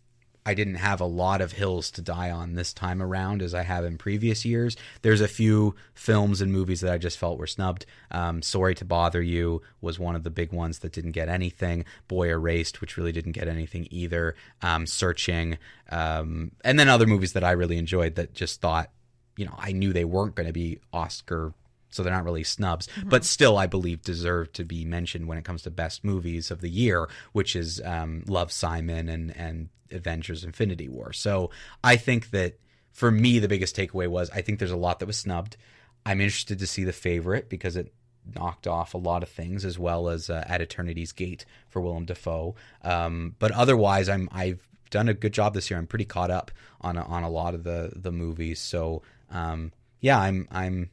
[0.45, 3.63] I didn't have a lot of hills to die on this time around as I
[3.63, 4.75] have in previous years.
[5.01, 7.85] There's a few films and movies that I just felt were snubbed.
[8.11, 11.85] Um, Sorry to Bother You was one of the big ones that didn't get anything.
[12.07, 14.35] Boy Erased, which really didn't get anything either.
[14.61, 15.57] Um, Searching,
[15.89, 18.89] um, and then other movies that I really enjoyed that just thought,
[19.37, 21.53] you know, I knew they weren't going to be Oscar
[21.93, 22.89] so they're not really snubs.
[23.05, 26.59] But still, I believe deserve to be mentioned when it comes to best movies of
[26.59, 31.13] the year, which is um, Love Simon and and Avengers: Infinity War.
[31.13, 31.51] So
[31.83, 32.59] I think that
[32.91, 35.57] for me, the biggest takeaway was I think there's a lot that was snubbed.
[36.05, 37.93] I'm interested to see the favorite because it
[38.35, 42.05] knocked off a lot of things as well as uh, at Eternity's Gate for Willem
[42.05, 42.55] Dafoe.
[42.83, 45.79] Um, but otherwise, I'm I've done a good job this year.
[45.79, 46.51] I'm pretty caught up
[46.81, 48.59] on a, on a lot of the the movies.
[48.59, 49.01] So
[49.31, 50.89] um, yeah, I'm I'm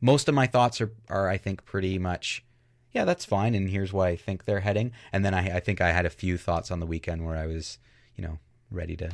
[0.00, 2.44] most of my thoughts are are I think pretty much
[2.92, 4.92] yeah that's fine and here's where I think they're heading.
[5.12, 7.46] And then I I think I had a few thoughts on the weekend where I
[7.46, 7.78] was
[8.16, 8.38] you know
[8.70, 9.10] ready to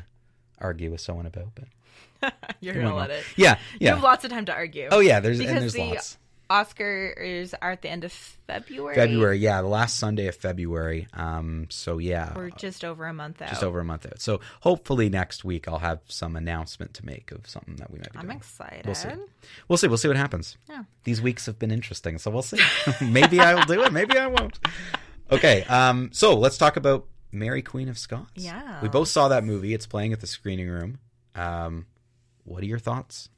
[0.58, 1.48] argue with someone about.
[1.54, 3.24] But You're gonna let it.
[3.36, 4.88] yeah You yeah have lots of time to argue.
[4.90, 6.16] oh yeah there's because and there's the lots.
[6.50, 8.96] Oscars are at the end of February.
[8.96, 11.06] February, yeah, the last Sunday of February.
[11.14, 13.50] Um, so yeah, We're just over a month out.
[13.50, 14.20] just over a month out.
[14.20, 18.12] So hopefully next week I'll have some announcement to make of something that we might
[18.12, 18.36] be I'm doing.
[18.38, 18.84] excited.
[18.84, 19.08] We'll see.
[19.68, 19.86] We'll see.
[19.86, 20.56] We'll see what happens.
[20.68, 20.82] Yeah.
[21.04, 22.58] These weeks have been interesting, so we'll see.
[23.00, 23.92] maybe I'll do it.
[23.92, 24.58] Maybe I won't.
[25.30, 25.62] Okay.
[25.68, 26.10] Um.
[26.12, 28.30] So let's talk about Mary Queen of Scots.
[28.34, 28.80] Yeah.
[28.82, 29.74] We both saw that movie.
[29.74, 30.98] It's playing at the screening room.
[31.34, 31.86] Um.
[32.44, 33.28] What are your thoughts?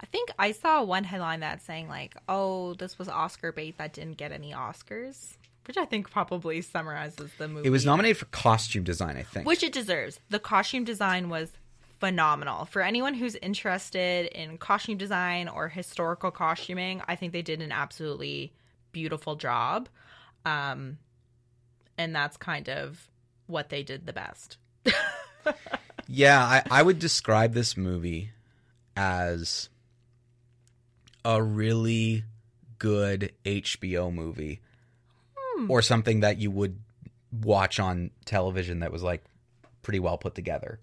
[0.00, 3.92] I think I saw one headline that's saying like, "Oh, this was Oscar bait that
[3.92, 5.36] didn't get any Oscars,"
[5.66, 7.66] which I think probably summarizes the movie.
[7.66, 9.46] It was nominated for costume design, I think.
[9.46, 10.20] which it deserves.
[10.28, 11.52] The costume design was
[12.00, 12.64] phenomenal.
[12.66, 17.70] For anyone who's interested in costume design or historical costuming, I think they did an
[17.72, 18.52] absolutely
[18.92, 19.88] beautiful job.
[20.44, 20.98] Um
[22.02, 23.08] and that's kind of
[23.46, 24.58] what they did the best.
[26.14, 28.32] Yeah, I, I would describe this movie
[28.94, 29.70] as
[31.24, 32.24] a really
[32.78, 34.60] good HBO movie
[35.34, 35.70] hmm.
[35.70, 36.78] or something that you would
[37.32, 39.24] watch on television that was like
[39.80, 40.80] pretty well put together.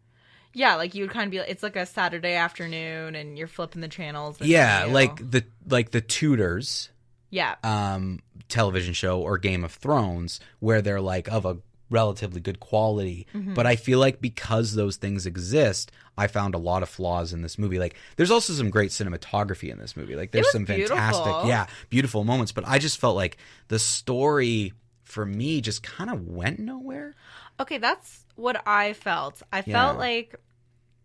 [0.54, 3.82] Yeah, like you would kind of be it's like a Saturday afternoon and you're flipping
[3.82, 4.42] the channels.
[4.42, 6.90] Yeah, like the like the Tudors
[7.30, 7.56] Yeah.
[7.64, 11.58] um television show or Game of Thrones where they're like of a
[11.92, 13.26] relatively good quality.
[13.34, 13.54] Mm-hmm.
[13.56, 17.42] But I feel like because those things exist, I found a lot of flaws in
[17.42, 17.80] this movie.
[17.80, 20.16] Like there's also some great cinematography in this movie.
[20.16, 21.48] Like there's some fantastic, beautiful.
[21.50, 23.38] yeah, beautiful moments, but I just felt like
[23.70, 27.16] the story for me just kind of went nowhere.
[27.60, 29.42] Okay, that's what I felt.
[29.52, 29.74] I Yeah.
[29.86, 30.36] felt like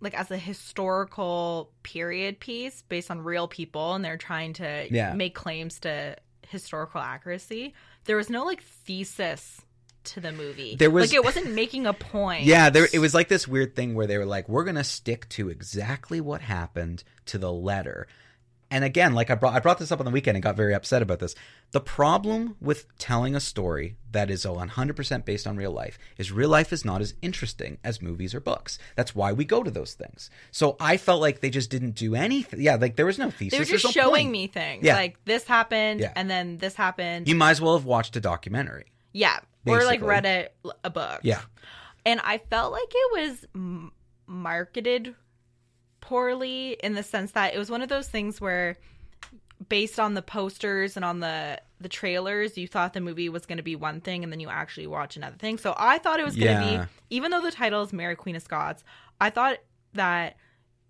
[0.00, 5.14] like as a historical period piece based on real people and they're trying to Yeah.
[5.14, 6.16] make claims to
[6.48, 7.74] historical accuracy.
[8.04, 9.60] There was no like thesis
[10.04, 10.76] to the movie.
[10.76, 12.44] There was- like it wasn't making a point.
[12.44, 15.26] Yeah, there it was like this weird thing where they were like, "We're gonna stick
[15.30, 18.06] to exactly what happened to the letter."
[18.74, 20.74] And again, like I brought I brought this up on the weekend and got very
[20.74, 21.34] upset about this.
[21.70, 26.48] The problem with telling a story that is 100% based on real life is real
[26.48, 28.78] life is not as interesting as movies or books.
[28.96, 30.28] That's why we go to those things.
[30.50, 32.60] So I felt like they just didn't do anything.
[32.60, 33.52] Yeah, like there was no thesis.
[33.52, 34.30] They were just no showing point.
[34.32, 34.84] me things.
[34.84, 34.96] Yeah.
[34.96, 36.12] Like this happened Yeah.
[36.16, 37.28] and then this happened.
[37.28, 38.86] You might as well have watched a documentary.
[39.12, 39.38] yeah.
[39.66, 40.48] Or like read a,
[40.82, 41.20] a book.
[41.22, 41.40] Yeah.
[42.04, 43.92] and I felt like it was m-
[44.26, 45.14] marketed
[46.08, 48.76] poorly in the sense that it was one of those things where
[49.68, 53.56] based on the posters and on the the trailers you thought the movie was going
[53.56, 56.24] to be one thing and then you actually watch another thing so i thought it
[56.24, 56.84] was going to Yeah.
[56.84, 58.84] be even though the title is mary queen of scots
[59.20, 59.58] i thought
[59.94, 60.36] that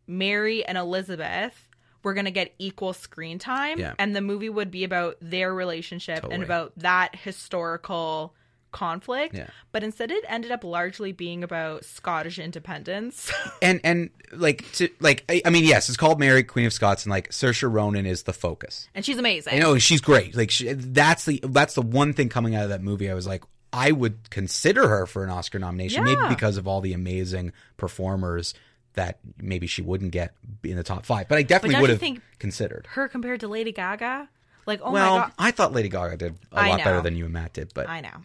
[0.07, 1.69] mary and elizabeth
[2.03, 3.95] were going to get equal screen time Yeah.
[3.99, 8.35] and the movie would be about their relationship and about that historical
[8.75, 9.47] conflict Yeah.
[9.73, 13.33] but instead it ended up largely being about Scottish independence.
[13.63, 17.05] and and like to like I, I mean yes it's called mary queen of scots
[17.05, 19.55] and like saoirse ronan is the focus and she's amazing.
[19.55, 20.37] I know she's great.
[20.37, 23.11] Like she, that's the that's the one thing coming out of that movie.
[23.11, 26.81] I was like, I would consider her for an Oscar nomination, maybe because of all
[26.81, 28.55] the amazing performers
[28.95, 31.29] that maybe she wouldn't get in the top five.
[31.29, 32.87] But I definitely would have considered.
[32.91, 34.29] Her compared to Lady Gaga?
[34.67, 35.33] Like, oh well, my god.
[35.39, 37.89] I thought Lady Gaga did a I lot better than you and Matt did, but
[37.89, 38.23] I know.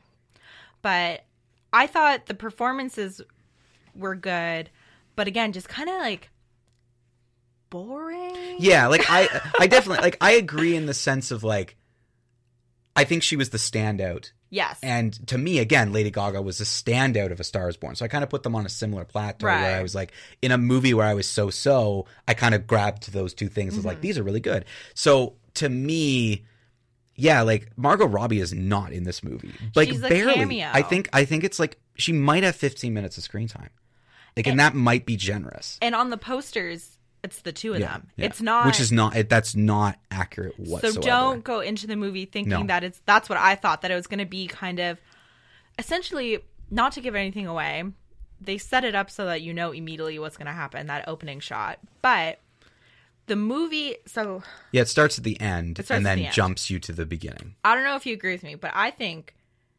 [0.81, 1.25] But
[1.73, 3.21] I thought the performances
[3.95, 4.69] were good,
[5.15, 6.29] but again, just kind of like
[7.69, 8.55] boring.
[8.59, 9.27] yeah, like I
[9.59, 11.75] I definitely like I agree in the sense of like
[12.95, 14.79] I think she was the standout Yes.
[14.81, 17.95] And to me, again, Lady Gaga was a standout of A Star Is Born.
[17.95, 20.11] So I kind of put them on a similar plateau where I was like,
[20.41, 23.73] in a movie where I was so so, I kind of grabbed those two things.
[23.73, 23.87] as Mm-hmm.
[23.87, 24.65] like, these are really good.
[24.95, 26.45] So to me,
[27.19, 29.53] yeah, like Margot Robbie is not in this movie.
[29.75, 30.33] Like She's barely.
[30.35, 30.69] cameo.
[30.73, 33.69] I think I think it's like she might have 15 minutes of screen time.
[34.37, 35.77] Like, and, that might be generous.
[35.81, 38.07] and on the posters, it's the two of Yeah, them.
[38.15, 38.25] yeah.
[38.27, 40.93] It's not which is not it, that's not accurate whatsoever.
[40.93, 42.63] So don't go into the movie thinking No.
[42.67, 44.97] that it's that's what I thought that it was going to be kind of
[45.77, 47.83] essentially not to give anything away.
[48.41, 51.39] They set it up so that you know immediately what's going to happen that opening
[51.41, 51.79] shot.
[52.01, 52.39] But
[53.29, 53.95] the movie.
[54.05, 56.33] So Yeah, it starts at the end and then the end.
[56.33, 57.55] jumps you to the beginning.
[57.63, 59.33] I don't know if you agree with me, but I think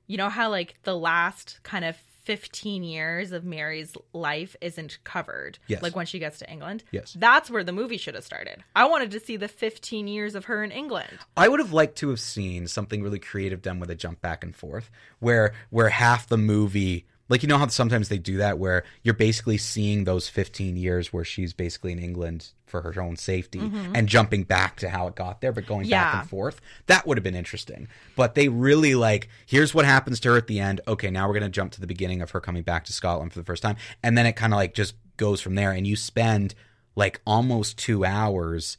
[0.07, 5.59] you know how like the last kind of 15 years of Mary's life isn't covered.
[5.67, 5.83] Yes.
[5.83, 6.85] Like when she gets to England.
[6.93, 7.17] Yes.
[7.19, 8.63] That's where the movie should have started.
[8.77, 11.19] I wanted to see the 15 years of her in England.
[11.37, 14.45] I would have liked to have seen something really creative done with a jump back
[14.45, 18.59] and forth, where where half the movie, like you know how sometimes they do that,
[18.59, 23.17] where you're basically seeing those 15 years where she's basically in England for her own
[23.17, 23.59] safety
[23.95, 26.21] and jumping back to how it got there, but going back Mm-hmm.
[26.21, 26.61] And forth.
[26.87, 27.89] That would have been interesting.
[28.15, 30.81] But they really like, here's what happens to her at the end.
[30.87, 33.39] Okay, now we're gonna jump to the beginning of her coming back to Scotland for
[33.39, 35.97] the first time, and then it kind of like just goes from there, and you
[35.97, 36.55] spend
[36.97, 38.77] like almost two hours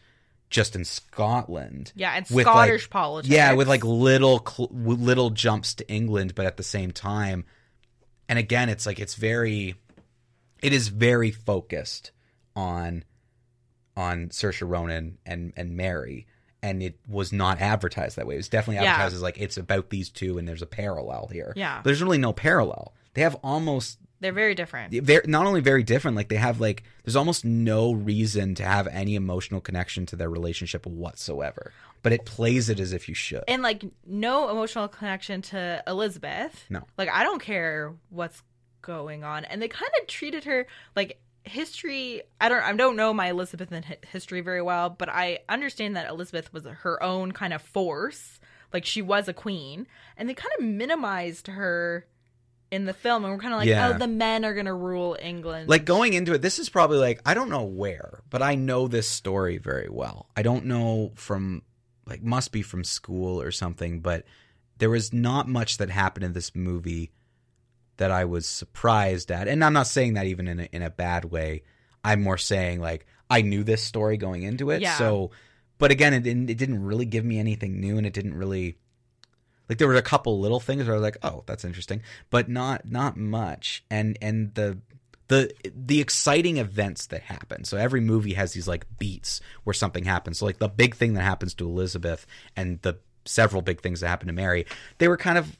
[0.49, 1.93] just in Scotland.
[1.95, 3.33] Yeah, and Scottish like- politics.
[3.33, 7.45] Yeah, with like little cl- little jumps to England, but at the same time,
[8.32, 9.76] and again, it's like it's very,
[10.63, 12.12] it is very focused
[12.56, 13.04] on
[13.98, 16.26] on Saoirse Ronan and and Mary,
[16.63, 18.36] and it was not advertised that way.
[18.36, 18.94] It was definitely Yeah.
[18.94, 21.52] advertised as like it's about these two, and there's a parallel here.
[21.56, 21.78] Yeah.
[21.78, 22.94] but there's really no parallel.
[23.13, 24.94] They have almost They're very different.
[24.94, 28.88] very, not only very different, like they have like there's almost no reason to have
[28.88, 31.74] any emotional connection to their relationship whatsoever.
[32.03, 33.43] But it plays it as if you should.
[33.47, 36.65] And like no emotional connection to Elizabeth.
[36.69, 36.81] No.
[36.97, 38.41] Like I don't care what's
[38.81, 39.45] going on.
[39.45, 43.83] And they kind of treated her like history I don't I don't know my Elizabethan
[43.83, 48.39] hi- history very well, but I understand that Elizabeth was her own kind of force.
[48.73, 49.85] Like she was a queen,
[50.15, 52.05] and they kind of minimized her
[52.71, 53.91] in the film and we're kind of like, Yeah.
[53.93, 56.97] "Oh, the men are going to rule England." like going into it, this is probably
[56.97, 60.27] like I don't know where, but I know this story very well.
[60.37, 61.63] I don't know from
[62.12, 64.26] like must be from school or something, but
[64.78, 67.12] there was not much that happened in this movie
[67.97, 69.47] that I was surprised at.
[69.47, 71.63] And I'm not saying that even in a, in a bad way.
[72.04, 74.82] I'm more saying like I knew this story going into it.
[74.82, 74.97] Yeah.
[74.97, 75.32] So,
[75.78, 78.78] but again, it didn't it didn't really give me anything new, and it didn't really
[79.69, 82.50] like there were a couple little things where I was like, oh, that's interesting, but
[82.50, 83.86] not not much.
[83.89, 84.80] And and the
[85.32, 87.63] the the exciting events that happen.
[87.63, 90.39] So every movie has these like beats where something happens.
[90.39, 94.10] So like the big thing that happens to Elizabeth and the several big things that
[94.10, 94.65] happen to Mary,
[94.98, 95.58] they were kind of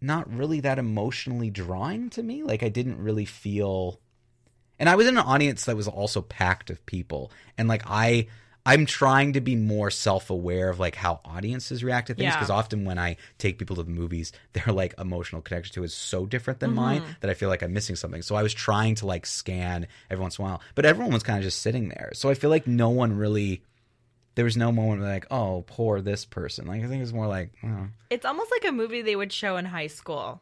[0.00, 2.42] not really that emotionally drawing to me.
[2.42, 4.00] Like I didn't really feel
[4.78, 8.28] and I was in an audience that was also packed of people and like I
[8.66, 12.34] I'm trying to be more self-aware of like how audiences react to things Yeah.
[12.36, 15.86] because often when I take people to the movies their like emotional connection to it
[15.86, 17.12] is so different than mine Mm-hmm.
[17.20, 20.22] that I feel like I'm missing something so I was trying to like scan every
[20.22, 22.50] once in a while but everyone was kind of just sitting there so I feel
[22.50, 23.62] like no one really
[24.34, 27.26] there was no moment where like oh poor this person like I think it's more
[27.26, 27.86] like oh.
[28.10, 30.40] It's almost like a movie they would show in high school.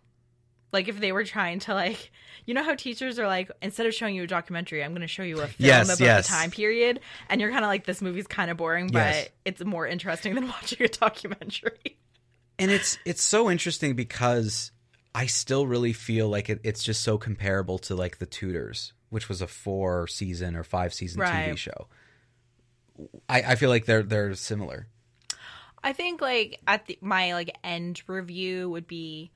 [0.74, 2.12] Like if they were trying to like,
[2.44, 5.06] you know how teachers are like, instead of showing you a documentary, I'm going to
[5.08, 6.26] show you a film Yes, about yes.
[6.26, 9.28] the time period, and you're kind of like, this movie's kind of boring, but Yes.
[9.46, 11.96] it's more interesting than watching a documentary.
[12.58, 14.70] and it's it's so interesting because
[15.14, 19.28] I still really feel like it, it's just so comparable to like the Tudors, which
[19.28, 21.86] was a four season or five season TV show.
[23.28, 24.86] I, I feel like they're they're similar.
[25.82, 29.30] I think like at the, my like end review would be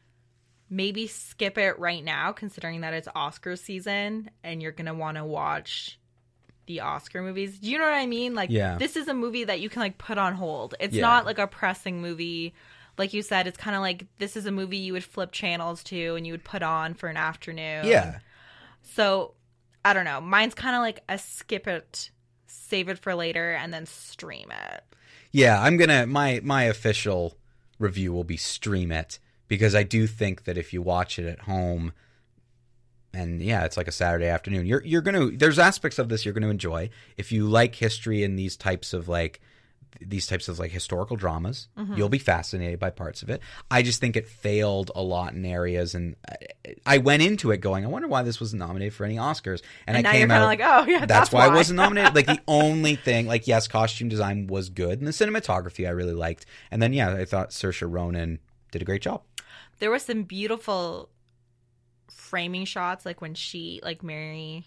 [0.70, 5.24] maybe skip it right now, considering that it's Oscar season and you're gonna want to
[5.24, 5.98] watch
[6.66, 7.58] the Oscar movies.
[7.58, 8.34] Do you know what I mean?
[8.34, 8.76] Like, Yeah.
[8.76, 10.74] this is a movie that you can like put on hold.
[10.78, 11.02] It's Yeah.
[11.02, 12.52] not like a pressing movie.
[12.98, 15.82] Like you said, it's kind of like this is a movie you would flip channels
[15.84, 17.86] to and you would put on for an afternoon.
[17.86, 18.18] Yeah,
[18.82, 19.34] So
[19.84, 20.20] I don't know.
[20.20, 22.10] Mine's kind of like a skip it,
[22.46, 24.84] save it for later, and then stream it.
[25.32, 25.62] yeah.
[25.62, 27.36] I'm gonna my my official
[27.78, 31.40] review will be stream it because I do think that if you watch it at
[31.40, 31.92] home.
[33.14, 34.66] And yeah, it's like a Saturday afternoon.
[34.66, 38.38] You're you're gonna there's aspects of this you're gonna enjoy if you like history and
[38.38, 39.40] these types of like
[40.00, 41.68] these types of like historical dramas.
[41.76, 41.94] Mm-hmm.
[41.94, 43.40] You'll be fascinated by parts of it.
[43.70, 47.58] I just think it failed a lot in areas, and I, I went into it
[47.58, 49.62] going, I wonder why this wasn't nominated for any Oscars.
[49.86, 51.78] And, And I now came you're out like, oh yeah, that's, that's, why, I wasn't
[51.78, 52.14] nominated.
[52.14, 56.14] Like the only thing, like yes, costume design was good, and the cinematography I really
[56.14, 56.46] liked.
[56.70, 59.22] And then yeah, I thought Saoirse Ronan did a great job.
[59.78, 61.08] There were some beautiful
[62.10, 64.66] framing shots like when she like mary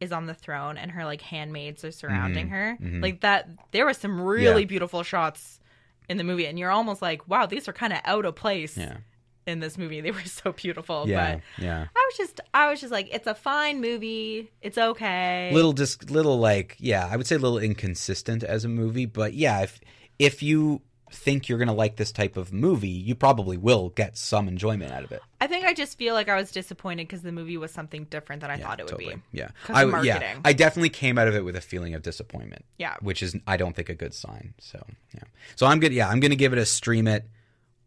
[0.00, 3.02] is on the throne and her like handmaids are surrounding Mhm, her mhm.
[3.02, 4.66] like that there were some really Yeah.
[4.66, 5.60] beautiful shots
[6.08, 8.76] in the movie and you're almost like wow these are kind of out of place
[8.76, 8.98] Yeah,
[9.46, 11.86] in this movie they were so beautiful yeah, but yeah.
[11.94, 16.10] i was just i was just like it's a fine movie it's okay little just
[16.10, 19.80] little like yeah i would say a little inconsistent as a movie but yeah if
[20.18, 20.80] if you
[21.10, 24.92] think you're going to like this type of movie, you probably will get some enjoyment
[24.92, 25.20] out of it.
[25.40, 28.42] I think I just feel like I was disappointed because the movie was something different
[28.42, 29.14] than I thought it would be.
[29.32, 30.38] Yeah, I of yeah.
[30.44, 32.64] I definitely came out of it with a feeling of disappointment.
[32.78, 32.96] Yeah.
[33.00, 34.54] which is I don't think a good sign.
[34.58, 34.84] So
[35.14, 35.24] yeah,
[35.56, 35.92] so I'm good.
[35.92, 37.28] Yeah, I'm going to give it a stream it.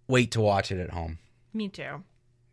[0.07, 1.19] Wait to watch it at home.
[1.53, 2.03] Me too.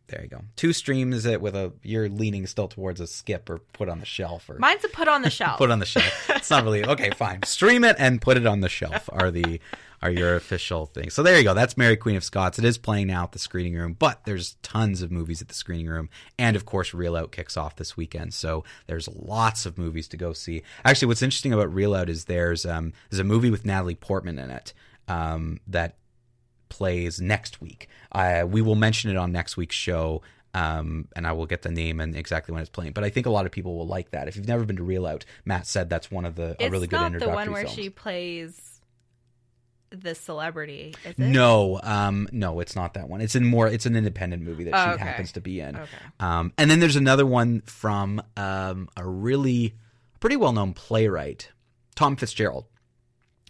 [0.08, 0.42] There you go.
[0.56, 4.06] Two streams it with a you're leaning still towards a skip or put on the
[4.06, 5.58] shelf or Mine's a put on the shelf.
[5.58, 6.30] put on the shelf.
[6.30, 7.10] It's not really okay.
[7.10, 9.60] Fine, stream it and put it on the shelf are the
[10.02, 11.14] are your official things.
[11.14, 11.54] So there you go.
[11.54, 12.58] That's Mary Queen of Scots.
[12.58, 15.54] It is playing now at the screening room, but there's tons of movies at the
[15.54, 18.32] screening room, and of course, Reel Out kicks off this weekend.
[18.34, 20.62] So there's lots of movies to go see.
[20.84, 24.38] Actually, what's interesting about Reel Out is there's um there's a movie with Natalie Portman
[24.38, 24.72] in it
[25.08, 25.96] um that
[26.70, 27.88] plays next week.
[28.12, 30.22] Uh, we will mention it on next week's show,
[30.54, 32.92] um, and I will get the name and exactly when it's playing.
[32.92, 34.28] But I think a lot of people will like that.
[34.28, 36.86] If you've never been to Reel Out, Matt said that's one of the a really
[36.86, 37.76] good not the one where films.
[37.76, 38.79] she plays
[39.90, 41.18] the celebrity, is it?
[41.18, 43.20] No, um, no, it's not that one.
[43.20, 43.66] It's in more.
[43.66, 45.04] It's an independent movie that Oh, she okay.
[45.04, 45.76] happens to be in.
[45.76, 45.88] Okay.
[46.20, 49.74] Um, and then there's another one from um, a really
[50.20, 51.50] pretty well known playwright,
[51.96, 52.66] Thom Fitzgerald,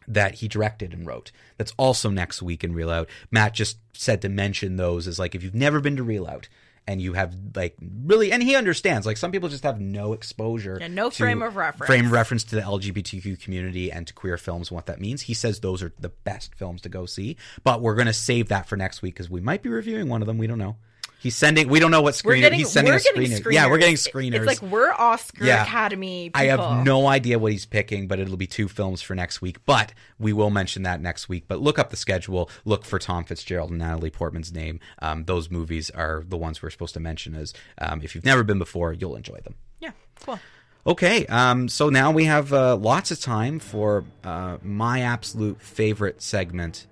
[0.09, 1.30] that he directed and wrote.
[1.59, 3.09] That's also next week in Reel Out.
[3.30, 6.49] Matt just said to mention those as like if you've never been to Reel Out
[6.91, 9.07] and you have like really, and he understands.
[9.07, 11.86] Like some people just have no exposure, Yeah, no frame of reference.
[11.86, 15.22] frame reference to the LGBTQ community and to queer films and what that means.
[15.22, 18.49] He says those are the best films to go see, but we're going to save
[18.49, 20.36] that for next week because we might be reviewing one of them.
[20.38, 20.76] We don't know.
[21.21, 21.68] He's sending.
[21.68, 22.41] We don't know what screener.
[22.41, 23.41] getting, he's sending we're a getting screener.
[23.43, 23.53] screeners.
[23.53, 24.35] Yeah, we're getting screeners.
[24.35, 24.47] It's screeners.
[24.47, 25.62] like we're Oscar Yeah.
[25.64, 26.41] Academy people.
[26.41, 29.64] I have no idea what he's picking, but it'll be two films for next week.
[29.66, 31.45] But we will mention that next week.
[31.47, 32.49] But look up the schedule.
[32.64, 34.81] Look for Thom Fitzgerald and Natalie Portman's name.
[35.03, 37.35] Um, those movies are the ones we're supposed to mention.
[37.35, 39.57] As um, if you've never been before, you'll enjoy them.
[39.79, 39.91] Yeah,
[40.25, 40.41] cool.
[40.87, 46.23] Okay, um, so now we have uh, lots of time for uh, my absolute favorite
[46.23, 46.87] segment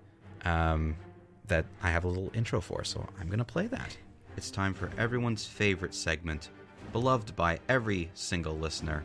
[0.44, 0.96] um,
[1.46, 3.96] that I have a little intro for, so I'm going to play that.
[4.38, 6.50] It's time for everyone's favorite segment,
[6.92, 9.02] beloved by every single listener.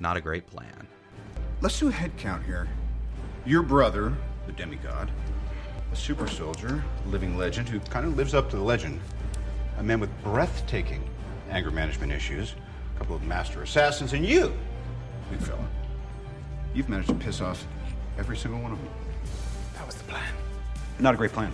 [0.00, 0.88] Not a great plan.
[1.60, 2.70] Let's do a head count here.
[3.44, 4.14] Your brother,
[4.46, 5.10] the demigod,
[5.92, 8.98] a super soldier, a living legend who kind of lives up to the legend,
[9.76, 11.04] a man with breathtaking
[11.50, 12.54] anger management issues,
[12.96, 14.54] a couple of master assassins, and you,
[15.30, 15.68] big fella.
[16.72, 17.66] You've managed to piss off
[18.16, 18.88] every single one of them.
[19.74, 20.32] That was the plan.
[20.98, 21.52] Not a great plan.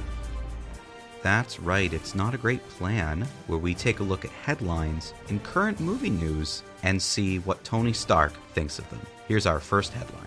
[1.22, 5.40] That's right, it's not a great plan, where we take a look at headlines in
[5.40, 9.00] current movie news and see what Tony Stark thinks of them.
[9.26, 10.24] Here's our first headline.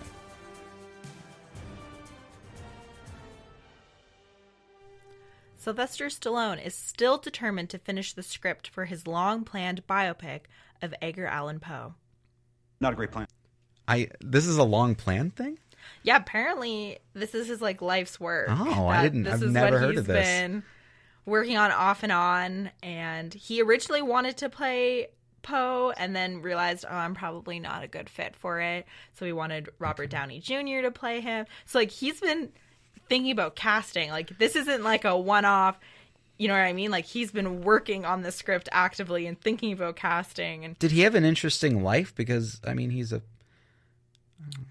[5.56, 10.42] Sylvester Stallone is still determined to finish the script for his long planned biopic
[10.82, 11.94] of Edgar Allan Poe.
[12.80, 13.28] Not a great plan.
[13.86, 15.58] I this is a long plan thing?
[16.02, 18.48] Yeah, apparently this is his like life's work.
[18.50, 20.26] Oh, I uh, didn't- This I've never heard of this.
[20.26, 20.64] been
[21.24, 25.08] working on off and on, and he originally wanted to play
[25.42, 28.86] Poe, and then realized, oh, I'm probably not a good fit for it.
[29.14, 30.82] So he wanted Robert Downey Jr.
[30.82, 31.46] to play him.
[31.66, 32.50] So like he's been
[33.08, 34.10] thinking about casting.
[34.10, 35.78] Like this isn't like a one-off.
[36.38, 36.90] You know what I mean?
[36.90, 41.00] Like he's been working on the script actively and thinking about casting and Did he
[41.00, 42.14] have an interesting life?
[42.14, 43.22] Because I mean, he's a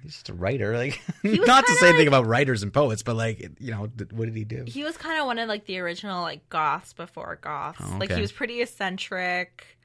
[0.01, 0.77] he's just a writer.
[0.77, 4.11] Like, not to say anything like- about writers and poets, but like, you know, th-
[4.11, 4.63] what did he do?
[4.67, 7.79] he was kind of one of like the original like goths before goths.
[7.83, 9.77] Oh, Like he was pretty eccentric.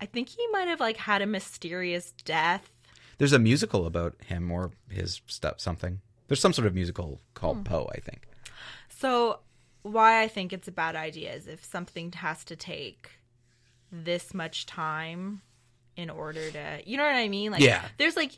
[0.00, 2.70] I think he might have like had a mysterious death.
[3.18, 5.60] There's a musical about him or his stuff.
[5.60, 6.00] Something.
[6.28, 7.62] There's some sort of musical called Hmm.
[7.64, 7.90] Poe.
[7.94, 8.22] I think.
[8.88, 9.40] So
[9.82, 13.10] why I think it's a bad idea is if something has to take
[13.90, 15.42] this much time
[15.96, 17.52] in order to you know what I mean?
[17.52, 17.82] Like Yeah.
[17.98, 18.32] there's like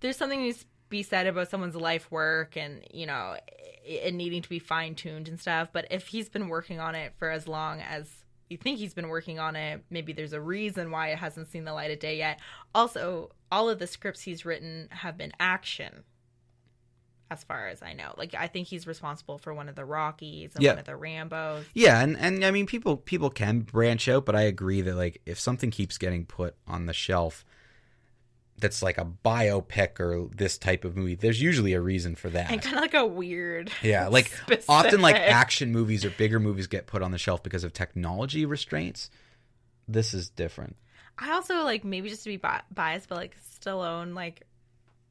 [0.00, 3.36] there's something to be said about someone's life work and you know
[3.84, 5.68] it, it needing to be fine tuned and stuff.
[5.72, 8.08] But if he's been working on it for as long as
[8.48, 11.64] you think he's been working on it, maybe there's a reason why it hasn't seen
[11.64, 12.40] the light of day yet.
[12.74, 16.02] Also, all of the scripts he's written have been action
[17.30, 18.12] as far as I know.
[18.16, 20.72] Like I think he's responsible for one of the Rockies and Yeah.
[20.72, 21.64] one of the Rambos.
[21.74, 25.20] Yeah, and and I mean, people people can branch out, but I agree that like
[25.26, 27.44] if something keeps getting put on the shelf.
[28.60, 31.14] That's like a biopic or this type of movie.
[31.14, 32.50] There's usually a reason for that.
[32.50, 34.30] And kind of like a weird Yeah, like
[34.68, 38.46] often like action movies or bigger movies get put on the shelf because of technology
[38.46, 39.10] restraints.
[39.88, 40.76] This is different.
[41.18, 44.42] I also like maybe just to be bi- biased, but like Stallone like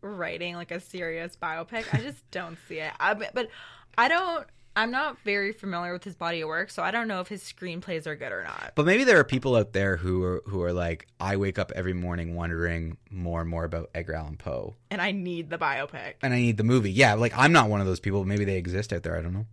[0.02, 1.86] writing like a serious biopic.
[1.94, 2.92] I just don't see it.
[3.00, 3.50] I, but
[3.98, 4.48] I don't.
[4.76, 7.44] I'm not very familiar with his body of work, so I don't know if his
[7.44, 8.74] screenplays are good or not.
[8.76, 11.72] But maybe there are people out there who are who are like, I wake up
[11.76, 16.14] every morning wondering more and more about Edgar Allan Poe, And I need the biopic.
[16.22, 16.92] and I need the movie.
[16.92, 18.24] Yeah, like I'm not one of those people.
[18.26, 19.18] Maybe they exist out there.
[19.18, 19.48] I don't know.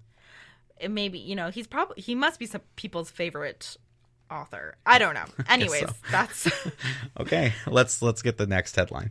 [0.79, 3.77] it maybe you know he's probably he must be some people's favorite
[4.31, 4.77] author.
[4.85, 5.25] I don't know.
[5.49, 5.95] Anyways, so.
[6.11, 6.49] that's
[7.21, 9.11] Okay, let's let's get the next headline.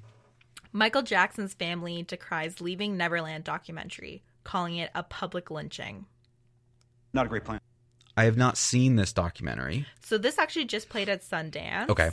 [0.72, 6.06] Michael Jackson's family decries Leaving Neverland documentary, calling it a public lynching.
[7.12, 7.60] Not a great plan.
[8.16, 9.86] I have not seen this documentary.
[10.06, 11.90] So this actually just played at Sundance.
[11.90, 12.12] Okay.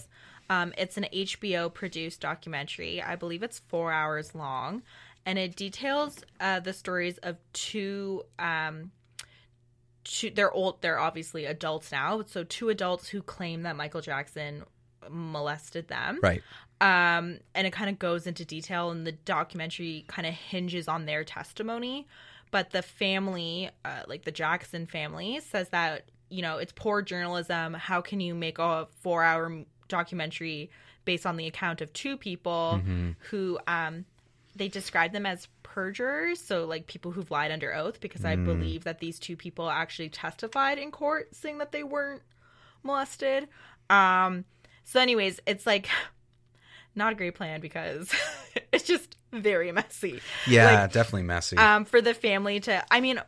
[0.50, 3.00] Um, it's an HBO produced documentary.
[3.00, 4.82] I believe it's four hours long,
[5.24, 8.24] and it details uh, the stories of two.
[8.38, 8.90] Um,
[10.02, 10.82] two they're old.
[10.82, 12.22] They're obviously adults now.
[12.26, 14.64] So two adults who claim that Michael Jackson
[15.08, 16.18] molested them.
[16.22, 16.42] Right.
[16.82, 21.06] Um, and it kind of goes into detail, and the documentary kind of hinges on
[21.06, 22.08] their testimony.
[22.50, 27.74] But the family, uh, like the Jackson family, says that you know it's poor journalism.
[27.74, 30.70] How can you make a four-hour documentary
[31.04, 32.80] based on the account of two people
[33.30, 34.04] who um,
[34.56, 38.00] they describe them as perjurers, so like people who've lied under oath?
[38.00, 42.22] Because I believe that these two people actually testified in court saying that they weren't
[42.82, 43.46] molested.
[43.88, 44.46] Um,
[44.84, 45.88] so, anyways, it's like
[46.94, 48.10] not a great plan because
[48.72, 50.20] it's just very messy.
[50.46, 51.56] Yeah, Like, definitely messy.
[51.56, 53.20] um, for the family to, I mean,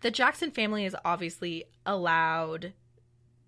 [0.00, 2.72] the Jackson family is obviously allowed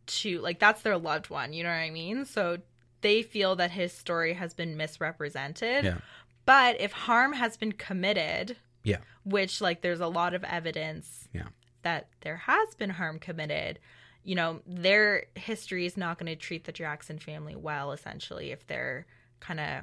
[0.06, 2.24] to, like, that's their loved one, you know what I mean?
[2.24, 2.58] So
[3.02, 5.84] they feel that his story has been misrepresented.
[5.84, 5.98] Yeah.
[6.46, 8.98] But if harm has been committed, yeah.
[9.24, 11.48] which, like, there's a lot of evidence Yeah.
[11.82, 13.78] that there has been harm committed,
[14.24, 18.66] you know, their history is not going to treat the Jackson family well, essentially, if
[18.66, 19.06] they're
[19.40, 19.82] kind of,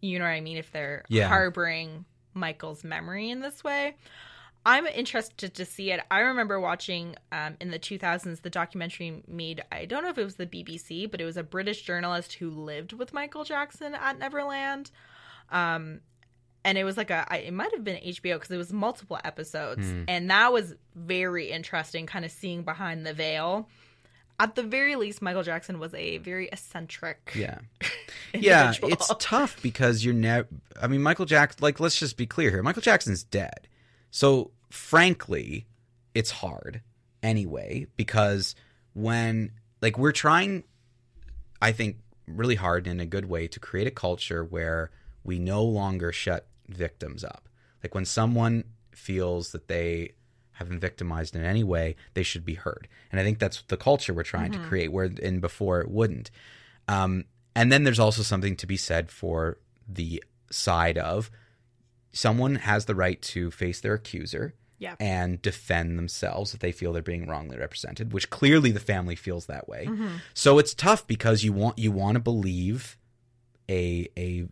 [0.00, 1.28] you know what I mean, if they're Yeah.
[1.28, 3.96] harboring Michael's memory in this way.
[4.66, 6.00] I'm interested to see it.
[6.10, 10.24] I remember watching um, in the 2000s the documentary made, I don't know if it
[10.24, 14.18] was the BBC, but it was a British journalist who lived with Michael Jackson at
[14.18, 14.90] Neverland.
[15.50, 16.00] Um,
[16.64, 19.86] and it was like a, it might have been HBO because it was multiple episodes.
[20.06, 23.68] And that was very interesting, kind of seeing behind the veil.
[24.40, 27.32] At the very least, Michael Jackson was a very eccentric.
[27.34, 27.58] Yeah.
[28.34, 30.46] Yeah, it's tough because you're never.
[30.80, 31.60] I mean, Michael Jackson.
[31.62, 32.62] Like, let's just be clear here.
[32.62, 33.68] Michael Jackson's dead.
[34.10, 35.66] So, frankly,
[36.14, 36.82] it's hard
[37.22, 38.54] anyway because
[38.92, 40.64] when like we're trying,
[41.62, 44.90] I think, really hard in a good way to create a culture where
[45.24, 47.48] we no longer shut victims up.
[47.82, 50.12] Like when someone feels that they
[50.58, 52.86] have been victimized in any way, they should be heard.
[53.10, 54.92] And I think that's the culture we're trying to create.
[54.92, 56.30] Where in before it wouldn't.
[56.86, 57.24] Um,
[57.56, 61.30] and then there's also something to be said for the side of
[62.12, 64.94] someone has the right to face their accuser Yeah.
[65.00, 69.46] and defend themselves if they feel they're being wrongly represented, which clearly the family feels
[69.46, 69.88] that way.
[70.34, 72.96] So it's tough because you want you want to believe
[73.68, 74.46] a a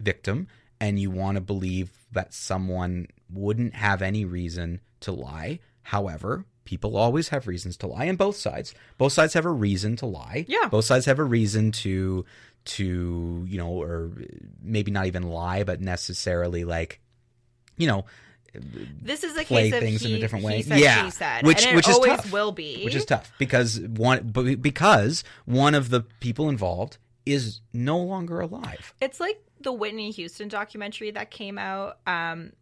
[0.00, 0.48] victim
[0.80, 5.60] and you want to believe that someone wouldn't have any reason to lie.
[5.82, 8.74] However, people always have reasons to lie, and both sides.
[8.98, 10.44] Both sides have a reason to lie.
[10.48, 10.68] Yeah.
[10.68, 12.24] Both sides have a reason to
[12.64, 14.12] to you know, or
[14.62, 17.00] maybe not even lie, but necessarily like,
[17.76, 18.04] you know,
[18.54, 20.62] This is a play case of things he, in a different way.
[20.62, 22.32] said, yeah, she said, which which is tough.
[22.32, 22.84] will be.
[22.84, 28.94] which is tough because one because one of the people involved is no longer alive.
[29.00, 31.98] It's like the Whitney Houston documentary that came out.
[32.06, 32.52] Um,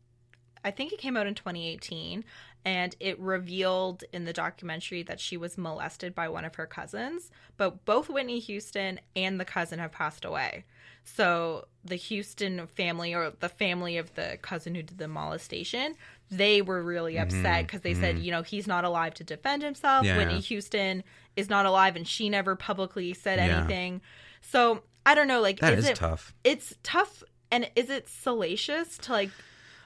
[0.65, 2.25] I think it came out in 2018,
[2.65, 7.31] and it revealed in the documentary that she was molested by one of her cousins.
[7.57, 10.65] But both Whitney Houston and the cousin have passed away.
[11.03, 15.95] So the Houston family, or the family of the cousin who did the molestation,
[16.31, 20.05] they were really upset because they said, you know, he's not alive to defend himself.
[20.05, 20.19] Mm-hmm.
[20.19, 20.41] Yeah, Whitney.
[20.41, 21.03] Houston
[21.37, 23.59] is not alive, and she never publicly said Yeah.
[23.61, 24.03] anything.
[24.43, 25.41] So I don't know.
[25.41, 26.35] Like, That is is it, tough.
[26.45, 29.31] It's tough, and is it salacious to like?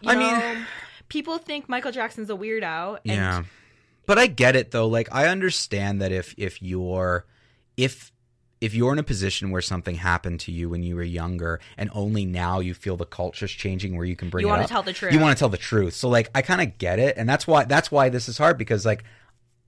[0.05, 0.67] You I know, mean-
[1.09, 2.99] people think Michael Jackson's a weirdo.
[3.07, 3.43] And yeah.
[4.07, 4.87] But I get it though.
[4.87, 7.25] Like I understand that if if you're
[7.77, 8.13] if
[8.61, 11.91] if you're in a position where something happened to you when you were younger and
[11.93, 14.45] only now you feel the culture's changing where you can bring.
[14.45, 15.13] You wanna tell the truth.
[15.13, 15.95] You want to tell the truth.
[15.95, 18.59] So like I kind of get it and that's why that's why this is hard
[18.59, 19.05] because like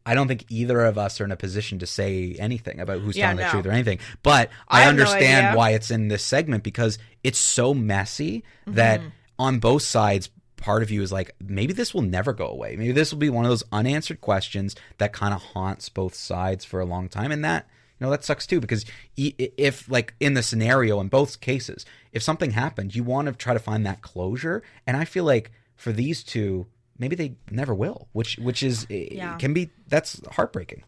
[0.05, 3.17] I don't think either of us are in a position to say anything about who's
[3.17, 3.99] Yeah, telling the truth or anything.
[4.23, 8.45] But I I, have no understand why it's in this segment because it's so messy
[8.67, 8.75] Mm-hmm.
[8.77, 9.01] that
[9.39, 12.77] on both sides part of you is like maybe this will never go away.
[12.77, 16.65] Maybe this will be one of those unanswered questions that kind of haunts both sides
[16.65, 17.31] for a long time.
[17.31, 17.67] And that
[18.01, 18.85] you know that sucks too because
[19.17, 23.53] if like in the scenario in both cases if something happened you want to try
[23.55, 24.63] to find that closure.
[24.87, 26.67] And i feel like for these two
[26.99, 29.37] maybe they never will which which is Yeah.
[29.37, 30.85] can be that's heartbreaking.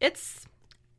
[0.00, 0.46] It's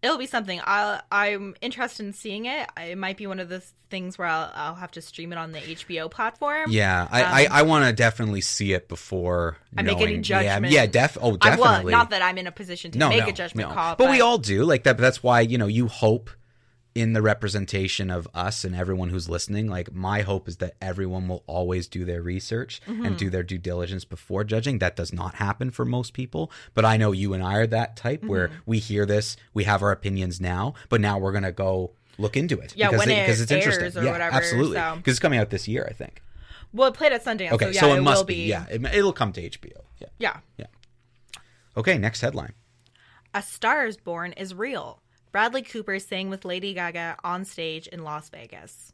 [0.02, 0.60] it'll be something.
[0.64, 2.70] I'll, I'm interested in seeing it.
[2.78, 5.52] It might be one of those things where I'll, I'll have to stream it on
[5.52, 6.70] the HBO platform.
[6.70, 10.72] Yeah, I I, um, I want to definitely see it before I make any judgment.
[10.72, 11.18] Yeah, yeah, def.
[11.22, 11.92] Oh, I definitely.
[11.92, 13.76] Not that I'm in a position to no, make no, a judgment no.
[13.76, 14.98] call, but, we all do like that.
[14.98, 16.30] But that's why you know you hope
[16.94, 19.68] in the representation of us and everyone who's listening.
[19.68, 23.06] Like my hope is that everyone will always do their research Mm-hmm.
[23.06, 24.80] and do their due diligence before judging.
[24.80, 26.52] That does not happen for most people.
[26.74, 28.58] But I know you and I are that type where Mm-hmm.
[28.66, 32.60] we hear this, we have our opinions now, but now we're gonna go look into
[32.60, 32.74] it.
[32.76, 34.04] Yeah, because when it because it's interesting.
[34.04, 34.78] yeah, whatever, absolutely.
[34.78, 36.22] so- Because it's coming out this year, I think.
[36.74, 38.36] Well, it played at Sundance, Okay, so yeah, so it, it, must will be.
[38.36, 38.50] be.
[38.50, 39.82] Yeah, it, it'll come to HBO.
[40.20, 40.38] Yeah.
[40.58, 40.66] yeah.
[41.78, 42.54] Okay, next headline.
[43.34, 45.02] A Star is Born is real.
[45.32, 48.92] Bradley Cooper sang with Lady Gaga on stage in Las Vegas.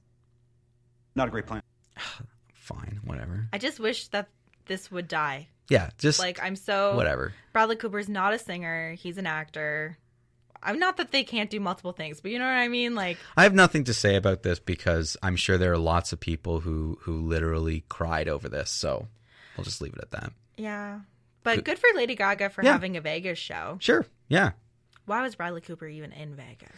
[1.16, 1.62] Not a great plan.
[2.54, 3.48] Fine, whatever.
[3.54, 4.30] I just wish that
[4.66, 5.48] this would die.
[5.70, 7.34] Yeah, just Like I'm so whatever.
[7.54, 9.98] Bradley Cooper's not a singer; he's an actor.
[10.64, 12.96] I'm not that they can't do multiple things, but you know what I mean.
[12.96, 16.20] Like, I have nothing to say about this because I'm sure there are lots of
[16.20, 18.70] people who who literally cried over this.
[18.72, 19.08] So
[19.58, 20.32] we'll just leave it at that.
[20.58, 21.02] yeah,
[21.44, 22.72] but good for Lady Gaga for Yeah.
[22.74, 23.78] having a Vegas show.
[23.82, 24.06] Sure.
[24.30, 24.52] Yeah.
[25.08, 26.70] Why was Bradley Cooper even in Vegas?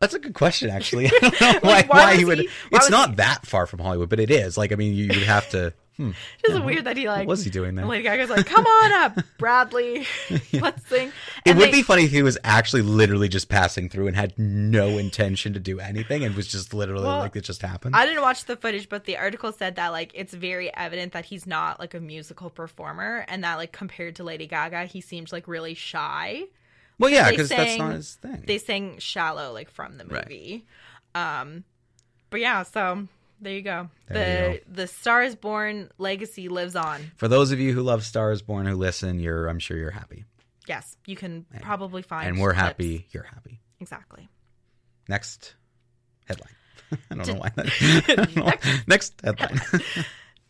[0.00, 1.06] That's a good question, actually.
[1.08, 2.38] I don't know why, Like, why why was he would.
[2.38, 4.56] he- why it's not he- that far from Hollywood, but it is.
[4.56, 5.72] Like, I mean, you, you would have to.
[6.00, 6.12] Hmm,
[6.46, 7.26] Just weird that he like.
[7.26, 7.84] what was he doing there?
[7.84, 10.06] Lady Gaga's like, "Come on up, Bradley,
[10.54, 11.12] let's sing."
[11.44, 14.32] It would they- be funny if he was actually literally just passing through and had
[14.38, 17.94] no intention to do anything and was just literally Well, like it just happened.
[17.94, 21.26] I didn't watch the footage, but the article said that like it's very evident that
[21.26, 25.32] he's not like a musical performer, and that like compared to Lady Gaga, he seems
[25.34, 26.44] like really shy.
[27.00, 28.44] Well, yeah, because that's not his thing.
[28.46, 30.24] They sang "Shallow" like from the Right.
[30.28, 30.66] movie.
[31.14, 31.64] Um,
[32.30, 33.08] but yeah, so
[33.40, 33.88] there you go.
[34.06, 37.10] There the you the Star is Born legacy lives on.
[37.16, 40.24] For those of you who love Stars Born who listen, you're I'm sure you're happy.
[40.68, 42.28] Yes, you can probably find.
[42.28, 42.60] And we're clips.
[42.62, 43.60] happy you're happy.
[43.80, 44.28] Exactly.
[45.08, 45.54] Next
[46.26, 46.54] headline.
[47.10, 48.36] I don't know why that.
[48.36, 48.52] Know.
[48.86, 49.60] Next headline.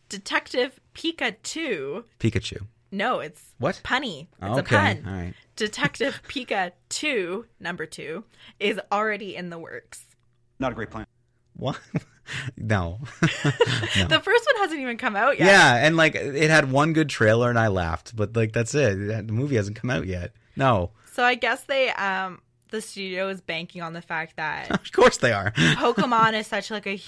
[0.09, 2.03] Detective Pikachu.
[2.19, 2.67] Pikachu.
[2.91, 3.79] No, it's What?
[3.83, 4.27] punny.
[4.41, 4.75] It's okay.
[4.75, 5.03] a pun.
[5.07, 5.33] All right.
[5.61, 8.23] Detective Pika 2, number 2,
[8.59, 10.03] is already in the works.
[10.57, 11.05] Not a great plan.
[11.55, 11.79] What?
[12.57, 12.97] no.
[13.11, 15.45] The first one hasn't even come out yet.
[15.45, 19.27] yeah, and like it had one good trailer and I laughed, but like that's it.
[19.27, 20.31] The movie hasn't come out yet.
[20.55, 20.91] No.
[21.13, 22.41] So I guess they um
[22.71, 25.51] the studio is banking on the fact that Of course they are.
[25.51, 26.99] Pokemon is such like a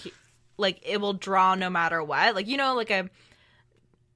[0.58, 2.36] like it will draw no matter what.
[2.36, 3.10] Like you know like a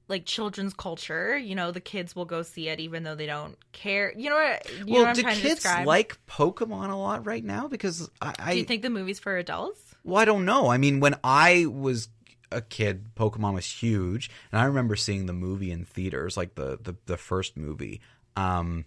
[0.08, 3.56] like children's culture, you know, the kids will go see it even though they don't
[3.72, 4.12] care.
[4.16, 7.44] You know what you know well, what I'm do kids like Pokemon a lot right
[7.44, 7.68] now?
[7.68, 9.94] Because I, I Do you think the movie's for adults?
[10.04, 10.68] Well, I don't know.
[10.68, 12.08] I mean, when I was
[12.50, 16.78] a kid, Pokemon was huge, and I remember seeing the movie in theaters, like the
[16.82, 18.00] the, the first movie.
[18.36, 18.86] Um,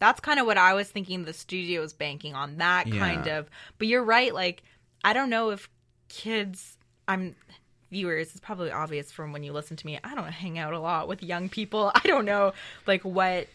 [0.00, 3.38] That's kind of what I was thinking the studio is banking on that kind Yeah.
[3.38, 3.50] of.
[3.78, 4.62] But you're right, like
[5.04, 5.68] I don't know if
[6.08, 6.76] kids
[7.06, 7.36] I'm
[7.90, 9.98] viewers, it's probably obvious from when you listen to me.
[10.02, 11.92] I don't hang out a lot with young people.
[11.94, 12.52] I don't know
[12.86, 13.48] like what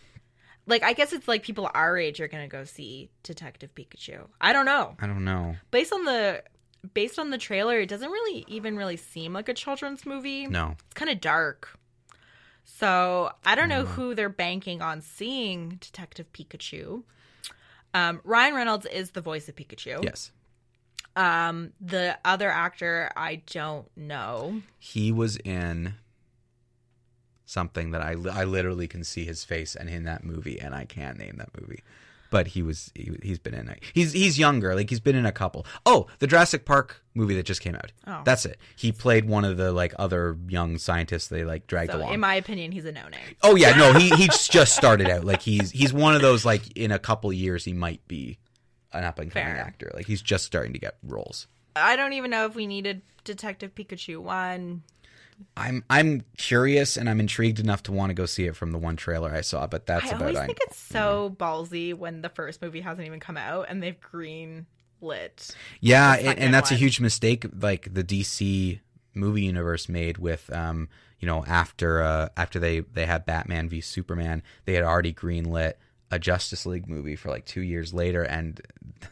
[0.67, 4.27] like I guess it's like people our age are going to go see Detective Pikachu.
[4.41, 4.95] I don't know.
[4.99, 5.55] I don't know.
[5.71, 6.43] Based on the
[6.93, 10.47] based on the trailer, it doesn't really even really seem like a children's movie.
[10.47, 10.75] No.
[10.85, 11.77] It's kind of dark.
[12.63, 17.03] So I don't know who they're banking on seeing Detective Pikachu.
[17.93, 20.03] Um, Ryan Reynolds is the voice of Pikachu.
[20.03, 20.31] Yes,
[21.15, 24.61] Um, the other actor, I don't know.
[24.79, 25.93] he was in
[27.45, 30.85] something that I I literally can see his face and in that movie, and I
[30.85, 31.83] can't name that movie.
[32.31, 33.81] But he was he, he's been in it.
[33.93, 35.65] He's he's younger, like he's been in a couple.
[35.85, 37.93] Oh, the Jurassic Park movie that just came out.
[38.07, 38.21] Oh.
[38.25, 38.57] That's it.
[38.75, 42.13] He played one of the like other young scientists they like dragged So along.
[42.13, 43.35] in my opinion, he's a no name.
[43.43, 45.23] Oh yeah, no, he he's just started out.
[45.23, 48.37] Like he's he's one of those like in a couple years he might be
[48.97, 49.57] an up and coming Fair.
[49.57, 49.91] actor.
[49.93, 51.47] Like he's just starting to get roles.
[51.75, 54.83] I don't even know if we needed Detective Pikachu one.
[55.57, 58.77] I'm I'm curious and I'm intrigued enough to want to go see it from the
[58.77, 60.45] one trailer I saw, but that's I about always it.
[60.45, 64.65] think it's so ballsy when the first movie hasn't even come out and they've green
[65.01, 65.53] lit.
[65.81, 68.79] Yeah, and, and that's a huge mistake like the DC
[69.13, 70.89] movie universe made with um
[71.19, 75.73] you know after uh after they they had Batman v Superman, they had already greenlit
[76.11, 78.61] a Justice League movie for like 2 years later and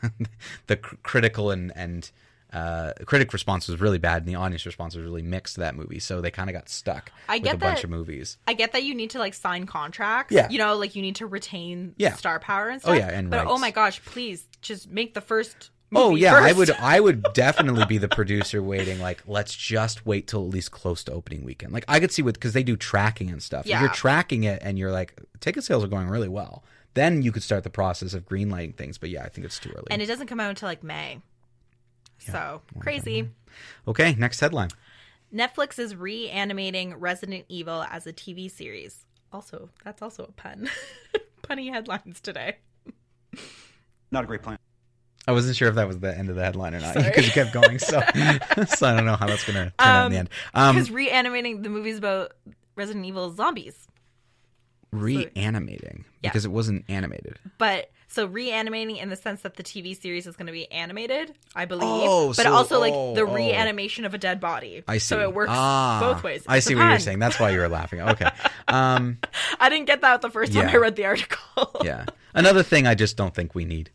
[0.67, 2.11] the cr- critical and and
[2.51, 5.75] uh, critic response was really bad, and the audience response was really mixed to that
[5.75, 5.97] movie.
[5.97, 8.37] So they kind of got stuck I with get a bunch of movies.
[8.47, 10.31] I get that you need to like sign contracts.
[10.31, 10.47] Yeah.
[10.49, 12.13] You know, like you need to retain Yeah.
[12.13, 12.93] star power and stuff.
[12.93, 13.09] Oh, stuff.
[13.11, 16.53] yeah, and but oh my gosh, please just make the first movie Oh yeah, I
[16.53, 20.69] would I would definitely be the producer waiting like let's just wait till at least
[20.69, 21.73] close to opening weekend.
[21.73, 23.61] Like I could see with because they do tracking and stuff.
[23.65, 23.79] If Yeah.
[23.81, 26.63] you're tracking it and you're like ticket sales are going really well,
[26.93, 28.97] then you could start the process of greenlighting things.
[28.97, 29.87] But yeah, I think it's too early.
[29.89, 31.19] And it doesn't come out until like May.
[32.19, 33.29] So crazy.
[33.87, 34.69] okay, next headline.
[35.33, 39.05] Netflix is reanimating Resident Evil as a TV series.
[39.31, 40.69] Also, that's also a pun.
[41.41, 42.57] Punny headlines today.
[44.11, 44.59] Not a great plan.
[45.27, 47.31] I wasn't sure if that was the end of the headline or not because you
[47.31, 47.79] kept going.
[47.79, 47.99] So,
[48.67, 50.29] so I don't know how that's going to turn out in the end.
[50.53, 52.33] Um, Because reanimating the movies about
[52.75, 53.87] Resident Evil zombies.
[54.93, 56.29] Reanimating Yeah.
[56.29, 57.39] because it wasn't animated.
[57.57, 61.33] But so reanimating in the sense that the TV series is going to be animated,
[61.55, 61.83] I believe.
[62.07, 63.33] Oh, but so- also like oh, the oh.
[63.33, 64.83] reanimation of a dead body.
[64.87, 65.07] I see.
[65.07, 66.43] So it works Ah, both ways.
[66.47, 67.19] I It's see what you're saying.
[67.19, 68.01] That's why you were laughing.
[68.01, 68.29] Okay.
[68.65, 69.19] Um,
[69.59, 71.81] I didn't get that the first time I read the article.
[71.83, 72.05] yeah.
[72.33, 73.91] Another thing I just don't think we need.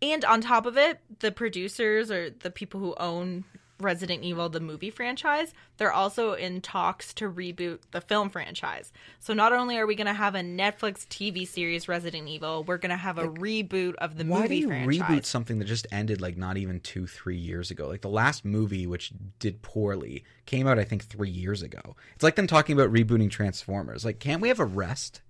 [0.00, 3.44] And on top of it, the producers or the people who own
[3.84, 8.92] Resident Evil, the movie franchise, they're also in talks to reboot the film franchise.
[9.20, 12.78] So not only are we going to have a Netflix TV series Resident Evil, we're
[12.78, 14.98] going to have a reboot of the Why movie do you franchise.
[15.00, 17.86] reboot something that just ended like not even two, three years ago?
[17.86, 21.94] Like the last movie, which did poorly, came out I think three years ago.
[22.14, 24.04] It's like them talking about rebooting Transformers.
[24.04, 25.20] Like, can't we have a rest?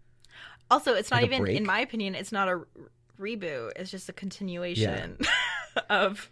[0.70, 1.56] Also, it's not Like a even, break?
[1.58, 2.60] in my opinion, it's not a
[3.20, 3.72] reboot.
[3.76, 5.18] It's just a continuation
[5.90, 6.30] of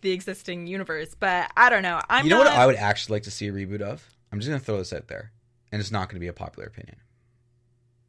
[0.00, 1.14] the existing universe.
[1.18, 2.00] But I don't know.
[2.08, 4.08] I'm you know what I would actually like to see a reboot of?
[4.32, 5.32] I'm just gonna throw this out there,
[5.72, 6.96] and it's not gonna be a popular opinion,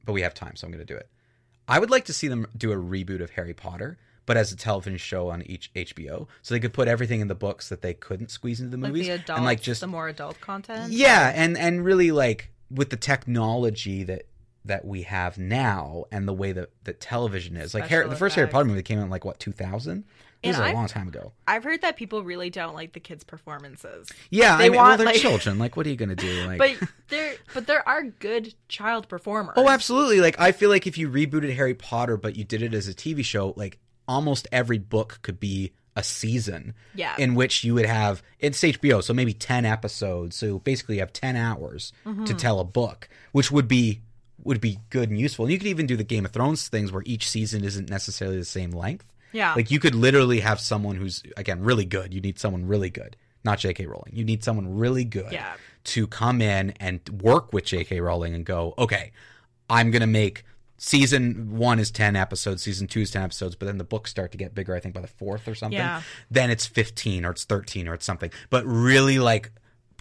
[0.05, 1.09] but we have time, so I'm gonna do it.
[1.67, 4.55] I would like to see them do a reboot of Harry Potter, but as a
[4.55, 7.93] television show on each HBO, so they could put everything in the books that they
[7.93, 10.91] couldn't squeeze into the like movies, the adult, and like just the more adult content.
[10.91, 14.23] yeah, and and really like with the technology that
[14.65, 18.35] that we have now and the way that that television is, like Harry, the first
[18.35, 18.47] Harry.
[18.47, 20.03] Potter movie came out in like what 2000.
[20.43, 21.33] It was And a I- long time ago.
[21.47, 24.09] I've heard that people really don't like the kids' performances.
[24.31, 25.59] Yeah, They I mean, well, want, they're like- children.
[25.59, 26.45] Like, what are you gonna do?
[26.47, 29.53] Like, But there, but there are good child performers.
[29.57, 30.19] Oh, absolutely.
[30.19, 32.93] Like I feel like if you rebooted Harry Potter but you did it as a
[32.93, 36.73] TV show, like almost every book could be a season.
[36.95, 37.13] Yeah.
[37.19, 40.35] In which you would have it's HBO, so maybe 10 episodes.
[40.35, 42.23] So basically you have 10 hours Mm-hmm.
[42.25, 44.01] to tell a book, which would be
[44.43, 45.45] would be good and useful.
[45.45, 48.37] And you could even do the Game of Thrones things where each season isn't necessarily
[48.37, 49.05] the same length.
[49.31, 49.53] Yeah.
[49.53, 52.13] Like you could literally have someone who's again really good.
[52.13, 53.85] You need someone really good, not J.K.
[53.85, 54.11] Rowling.
[54.13, 55.53] You need someone really good Yeah.
[55.85, 58.01] to come in and work with J.K.
[58.01, 59.11] Rowling and go, okay,
[59.69, 60.43] I'm gonna make
[60.77, 64.31] season one is ten episodes, season two is ten episodes, but then the books start
[64.31, 64.75] to get bigger.
[64.75, 65.77] I think by the fourth or something.
[65.77, 66.01] Yeah.
[66.29, 68.31] Then it's fifteen or it's thirteen or it's something.
[68.49, 69.51] But really, like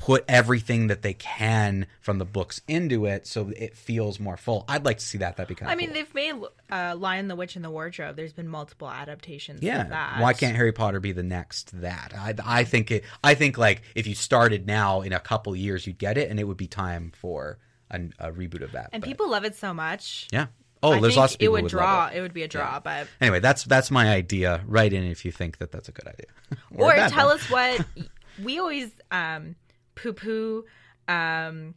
[0.00, 4.64] put everything that they can from the books into it so it feels more full.
[4.66, 5.36] I'd like to see that.
[5.36, 6.34] That'd be kind of I mean, they've made
[6.72, 8.16] uh, Lion, the Witch, and the Wardrobe.
[8.16, 9.62] There's been multiple adaptations.
[9.62, 9.82] Yeah.
[9.82, 10.20] Of that.
[10.20, 12.14] Why can't Harry Potter be the next that?
[12.16, 13.04] I, I think it.
[13.22, 16.40] I think like if you started now in a couple years, you'd get it, and
[16.40, 17.58] it would be time for
[17.90, 18.88] a, a reboot of that.
[18.92, 20.28] And but- people love it so much.
[20.32, 20.46] yeah.
[20.82, 22.04] Oh, I there's lots of people it would who draw.
[22.04, 22.20] love it.
[22.22, 24.62] would be a draw, but Anyway, that's that's my idea.
[24.66, 26.26] Write in if you think that that's a good idea.
[26.74, 27.36] a or tell one.
[27.36, 27.84] us what
[28.42, 29.56] we always um,
[30.02, 30.64] poo poo
[31.08, 31.74] um,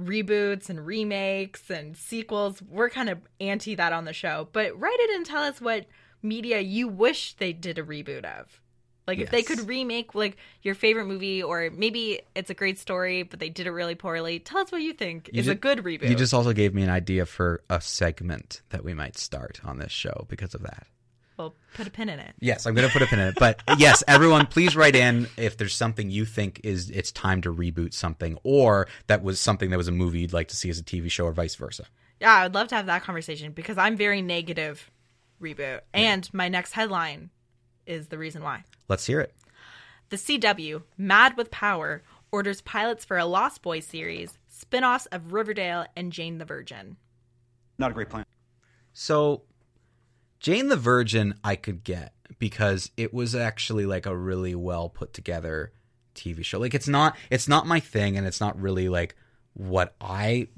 [0.00, 2.62] reboots and remakes and sequels.
[2.62, 5.86] We're kind of anti that on the show, but write it and tell us what
[6.22, 8.60] media you wish they did a reboot of.
[9.06, 13.24] Like if they could remake like your favorite movie, or maybe it's a great story,
[13.24, 14.38] but they did it really poorly.
[14.38, 16.08] Tell us what you think You is ju- a good reboot.
[16.08, 19.78] You just also gave me an idea for a segment that we might start on
[19.78, 20.86] this show because of that.
[21.40, 22.34] Well, put a pin in it.
[22.40, 23.36] Yes, I'm going to put a pin in it.
[23.38, 27.54] But yes, everyone, please write in if there's something you think is it's time to
[27.54, 30.78] reboot something, or that was something that was a movie you'd like to see as
[30.78, 31.84] a TV show, or vice versa.
[32.20, 34.90] Yeah, I'd love to have that conversation because I'm very negative
[35.40, 35.80] reboot.
[35.94, 37.30] And my next headline
[37.86, 38.64] is the reason why.
[38.88, 39.34] Let's hear it.
[40.10, 45.32] The CW, Mad with Power, orders pilots for a Lost Boys series, spin offs of
[45.32, 46.96] Riverdale and Jane the Virgin.
[47.78, 48.26] Not a great plan.
[48.92, 49.42] So,
[50.40, 55.12] Jane the Virgin, I could get because it was actually like a really well put
[55.12, 55.72] together
[56.14, 56.58] TV show.
[56.58, 59.14] Like it's not it's not my thing, and it's not really like
[59.54, 60.48] what I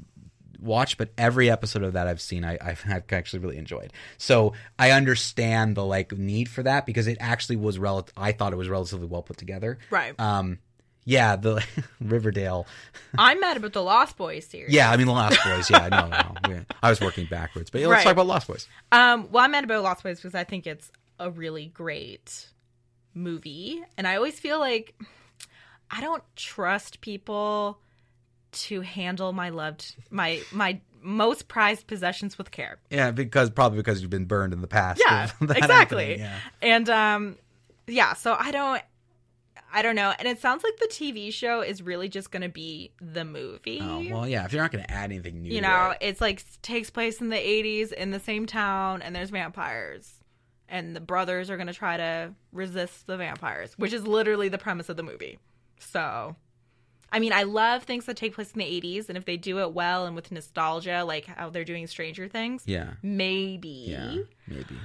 [0.61, 0.97] watch.
[0.97, 3.93] But every episode of that I've seen, I, I've, I've actually really enjoyed.
[4.19, 8.09] So I understand the like need for that because it actually was rel.
[8.17, 9.79] I thought it was relatively well put together.
[9.91, 10.19] Right.
[10.19, 10.59] Um.
[11.05, 11.37] Yeah.
[11.37, 11.65] The
[12.01, 12.67] Riverdale.
[13.19, 14.73] I'm mad about the Lost Boys series.
[14.73, 14.91] Yeah.
[14.91, 15.71] I mean, the Lost Boys.
[15.71, 15.89] Yeah.
[15.89, 16.09] No.
[16.09, 16.55] No.
[16.55, 16.65] no.
[16.83, 18.05] I was working backwards, but yeah, let's Right.
[18.05, 18.69] talk about Lost Boys.
[18.93, 22.49] Um, well, I'm mad about Lost Boys because I think it's a really great
[23.15, 24.95] movie, and I always feel like
[25.91, 27.79] I don't trust people
[28.53, 32.79] to handle my loved my my most prized possessions with care.
[32.91, 35.03] Yeah, because probably because you've been burned in the past.
[35.05, 36.19] Yeah, exactly.
[36.19, 36.35] Yeah.
[36.63, 37.37] And um,
[37.87, 38.83] yeah, so I don't.
[39.73, 40.13] I don't know.
[40.19, 43.81] And it sounds like the TV show is really just going to be the movie.
[43.83, 44.45] Oh well, yeah.
[44.45, 46.09] If you're not going to add anything new, you know, it.
[46.09, 50.13] it's like takes place in the 80s in the same town and there's vampires.
[50.69, 54.59] And the brothers are going to try to resist the vampires, which is literally the
[54.59, 55.39] premise of the movie.
[55.79, 56.37] So,
[57.11, 59.59] I mean, I love things that take place in the 80s and if they do
[59.61, 63.85] it well and with nostalgia like how they're doing Stranger Things, yeah, maybe.
[63.89, 64.17] yeah,
[64.47, 64.77] maybe.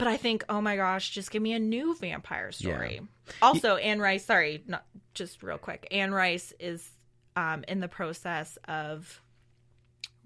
[0.00, 3.02] But I think, oh my gosh, just give me a new vampire story.
[3.42, 5.86] Also, Anne Rice, sorry, not just real quick.
[5.90, 6.90] Anne Rice is
[7.36, 9.20] um, in the process of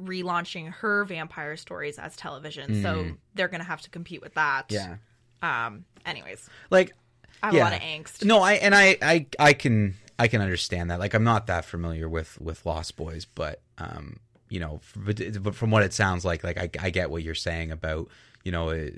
[0.01, 4.66] relaunching her vampire stories as television, so they're gonna have to compete with that.
[4.68, 4.99] Yeah,
[5.43, 5.85] Um.
[6.07, 6.95] Anyways, like
[7.43, 7.62] I have yeah.
[7.62, 8.25] a lot of angst.
[8.25, 11.01] No, I and I, I I can I can understand that.
[11.01, 15.57] Like I'm not that familiar with with Lost Boys, but um, you know, but, but
[15.57, 18.09] from what it sounds like, like I I get what you're saying about
[18.45, 18.91] you know uh,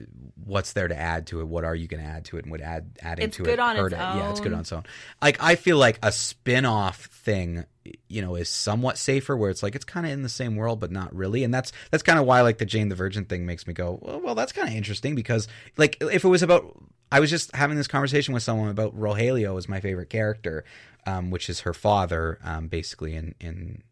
[0.44, 1.48] what's there to add to it.
[1.48, 3.54] What are you going to add to it, and would add adding It's to good
[3.54, 4.04] it on hurt its it?
[4.04, 4.84] Yeah, it's good on its own.
[5.22, 7.64] Like I feel like a spin-off thing
[8.08, 10.80] you know is somewhat safer where it's like it's kind of in the same world
[10.80, 13.46] but not really and that's that's kind of why like the jane the virgin thing
[13.46, 16.76] makes me go well, well that's kind of interesting because like if it was about
[17.12, 20.64] i was just having this conversation with someone about rogelio as my favorite character
[21.06, 23.82] um, which is her father um, basically in in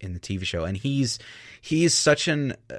[0.00, 1.18] in the tv show and he's
[1.60, 2.76] he's such an uh,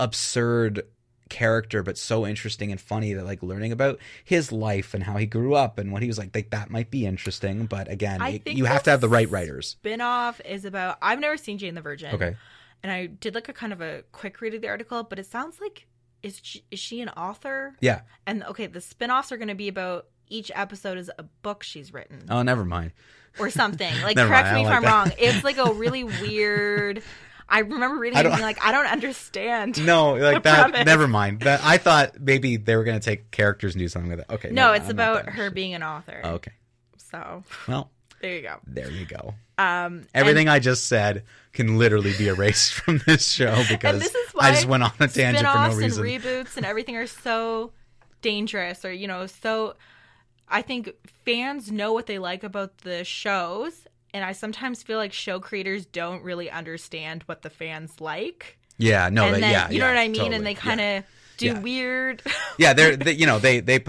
[0.00, 0.82] absurd
[1.28, 5.26] character but so interesting and funny that like learning about his life and how he
[5.26, 8.46] grew up and what he was like like that might be interesting but again it-
[8.46, 10.96] you have to have the right writers Spin-off is about.
[11.02, 12.14] I've never seen Jane the Virgin.
[12.14, 12.34] okay
[12.82, 15.26] And I did like a kind of a quick read of the article, but it
[15.26, 15.86] sounds like
[16.22, 17.76] is she, is she an author?
[17.80, 21.62] yeah And okay, the spin-offs are going to be about each episode is a book
[21.62, 22.92] she's written oh never mind
[23.38, 23.92] or something.
[24.02, 24.90] Like correct me I if I'm that.
[24.90, 25.12] wrong.
[25.18, 27.02] It's like a really weird
[27.48, 29.84] I remember reading I it and being like I don't understand.
[29.86, 30.84] no like that premise.
[30.86, 34.10] never mind that i thought maybe they were going to take characters and do something
[34.10, 36.20] with it okay No, no, it's I'm about her being an author.
[36.24, 36.52] Oh, okay
[36.98, 37.90] So, well
[38.20, 38.56] there you go.
[38.66, 43.62] there you go Um everything i just said can literally be erased from this show
[43.68, 46.66] because this is i just went on a tangent for no reason and reboots and
[46.66, 47.72] everything are so
[48.22, 49.74] dangerous or you know so
[50.48, 50.90] i think
[51.24, 53.86] fans know what they like about the shows
[54.18, 58.58] and i sometimes feel like show creators don't really understand what the fans like.
[58.76, 60.14] Yeah no that- then yeah you know yeah, what i mean?
[60.16, 61.04] Totally, and they kind of
[61.36, 61.60] do Yeah.
[61.60, 62.22] weird.
[62.58, 63.78] Yeah they're they, you know they they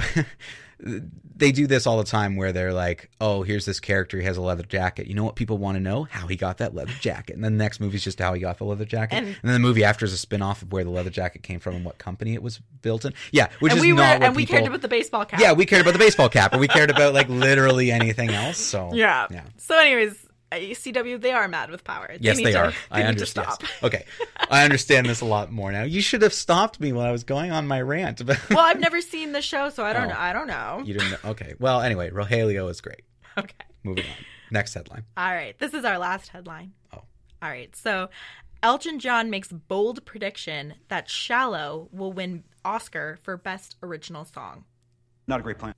[1.39, 4.37] they do this all the time where they're like oh here's this character he has
[4.37, 5.07] a leather jacket.
[5.07, 6.03] You know what people want to know?
[6.03, 7.35] How he got that leather jacket.
[7.35, 9.15] And then the next movie's just how he got the leather jacket.
[9.15, 11.59] And, And- then the movie after is a spin-off of where the leather jacket came
[11.59, 13.13] from and what company it was built in.
[13.31, 15.39] Yeah which and is we were not what and we cared about the baseball cap.
[15.39, 18.57] Yeah we cared about the baseball cap or we cared about like literally anything else
[18.57, 19.27] so yeah.
[19.31, 19.43] yeah.
[19.57, 22.71] So anyways uh, cw they are mad with power Yes, need they to- are.
[22.71, 23.47] they I need to understand.
[23.51, 23.63] stop.
[23.83, 24.05] Okay,
[24.49, 25.83] I understand this a lot more now.
[25.83, 28.25] You should have stopped me when I was going on my rant.
[28.25, 30.09] But well i've never seen the show so i don't Oh.
[30.09, 31.11] know i don't know you didn't.
[31.11, 31.29] Know.
[31.31, 31.53] Okay.
[31.59, 33.01] Well, anyway, Rogelio is great.
[33.37, 34.25] okay Moving on.
[34.51, 35.05] Next headline.
[35.15, 36.73] All right, this is our last headline.
[36.93, 37.03] Oh.
[37.41, 38.09] All right, so
[38.63, 44.65] Elton John makes bold prediction that Shallow will win Oscar for Best Original Song.
[45.27, 45.75] Not a great plan.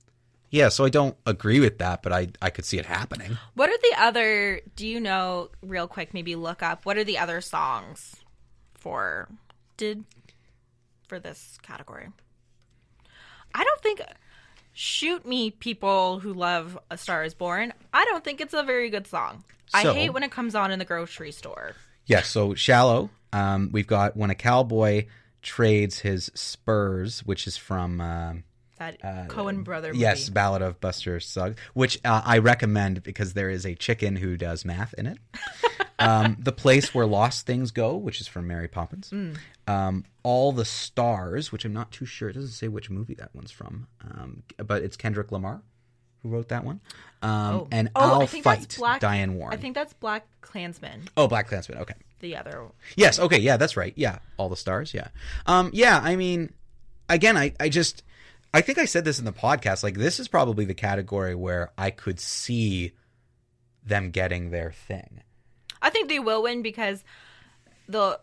[0.52, 0.68] Yeah.
[0.68, 3.38] So I don't agree with that, but I I could see it happening.
[3.54, 7.18] What are the other, do you know, real quick, maybe look up, what are the
[7.18, 8.14] other songs
[8.74, 9.28] for,
[9.78, 10.04] did,
[11.08, 12.08] for this category?
[13.54, 14.02] I don't think,
[14.72, 17.72] shoot me, people who love A Star is Born.
[17.92, 19.44] I don't think it's a very good song.
[19.72, 21.74] I hate when it comes on in the grocery store.
[22.04, 22.20] Yeah.
[22.20, 23.08] So shallow.
[23.32, 25.06] Um, we've got when a cowboy
[25.40, 28.02] trades his spurs, which is from.
[28.02, 28.44] Um,
[29.02, 29.98] That Coen brother movie.
[30.00, 34.36] Yes, Ballad of Buster Scruggs, which uh, I recommend because there is a chicken who
[34.36, 35.18] does math in it.
[35.98, 39.10] um, the place where lost things go, which is from Mary Poppins.
[39.10, 39.36] Mm.
[39.68, 42.28] Um, All the stars, which I'm not too sure.
[42.28, 45.62] It doesn't say which movie that one's from, um, but it's Kendrick Lamar
[46.22, 46.80] who wrote that one.
[47.20, 49.52] Um, And Oh, I'll I think that's fight Black- Diane Warren.
[49.54, 51.02] I think that's Black Klansman.
[51.16, 51.80] Oh, BlacKkKlansman.
[51.80, 51.94] Okay.
[52.20, 52.66] The other.
[52.96, 53.18] Yes.
[53.18, 53.38] Okay.
[53.38, 53.92] Yeah, that's right.
[53.96, 54.94] Yeah, all the stars.
[54.94, 55.08] Yeah.
[55.46, 55.70] Um.
[55.72, 55.98] Yeah.
[56.00, 56.52] I mean,
[57.08, 58.04] again, I I just
[58.54, 59.82] I think I said this in the podcast.
[59.82, 62.92] Like, this is probably the category where I could see
[63.84, 65.22] them getting their thing.
[65.80, 67.02] I think they will win because
[67.88, 68.20] the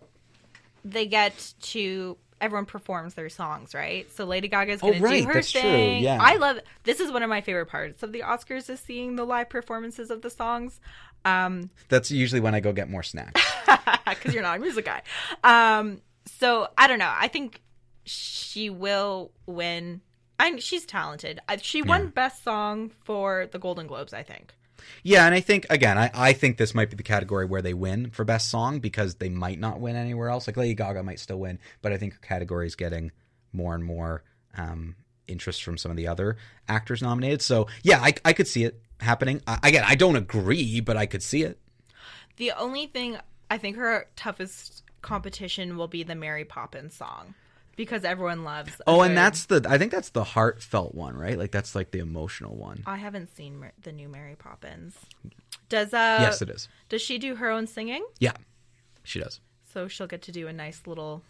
[0.86, 4.09] they get to everyone performs their songs, right?
[4.13, 6.03] So Lady Gaga's Oh, gonna right, do her that's true, thing.
[6.03, 6.19] yeah.
[6.21, 9.25] I love this is one of my favorite parts of the Oscars is seeing the
[9.25, 10.80] live performances of the songs.
[11.25, 13.41] Um That's usually when I go get more snacks.
[14.07, 15.01] because you're not a music guy.
[15.43, 17.11] Um, so I don't know.
[17.13, 17.61] I think
[18.05, 19.99] she will win.
[20.39, 21.39] I she's talented.
[21.61, 22.07] She won Yeah.
[22.07, 24.13] Best Song for the Golden Globes.
[24.13, 24.53] I think.
[25.03, 27.73] yeah, and I think again, I I think this might be the category where they
[27.73, 30.47] win for best song because they might not win anywhere else.
[30.47, 33.11] Like Lady Gaga might still win, but I think her category is getting
[33.51, 34.23] more and more
[34.57, 34.95] um
[35.27, 36.37] interest from some of the other
[36.67, 37.41] actors nominated.
[37.41, 39.41] So yeah, I, I could see it happening.
[39.45, 41.59] I, again, I don't agree, but I could see it.
[42.37, 43.17] The only thing
[43.51, 47.35] I think her toughest competition will be the Mary Poppins song
[47.80, 48.73] because everyone loves.
[48.86, 51.39] Oh, and that's the I think that's the heartfelt one, right?
[51.39, 52.84] Like that's like the emotional one.
[52.86, 54.97] I haven't seen Mar- the new Mary Poppins.
[55.69, 56.67] Does uh yes, it is.
[56.89, 58.05] does she do her own singing?
[58.19, 58.34] Yeah,
[59.03, 59.39] she does.
[59.73, 61.23] So she'll get to do a nice little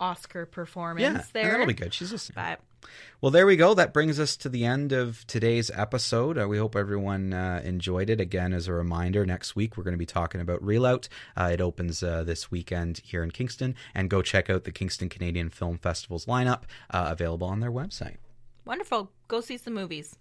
[0.00, 1.50] Oscar performance Yeah, there.
[1.52, 1.92] that'll be good.
[1.94, 2.34] She's a singer.
[2.34, 2.88] But
[3.20, 3.74] Well, there we go.
[3.74, 6.38] That brings us to the end of today's episode.
[6.38, 8.20] Uh, we hope everyone uh, enjoyed it.
[8.20, 11.08] Again, as a reminder, next week we're going to be talking about Reel Out.
[11.36, 13.74] Uh, it opens uh, this weekend here in Kingston.
[13.94, 18.16] And go check out the Kingston Canadian Film Festival's lineup uh, available on their website.
[18.64, 19.10] wonderful.
[19.28, 20.16] Go see some movies.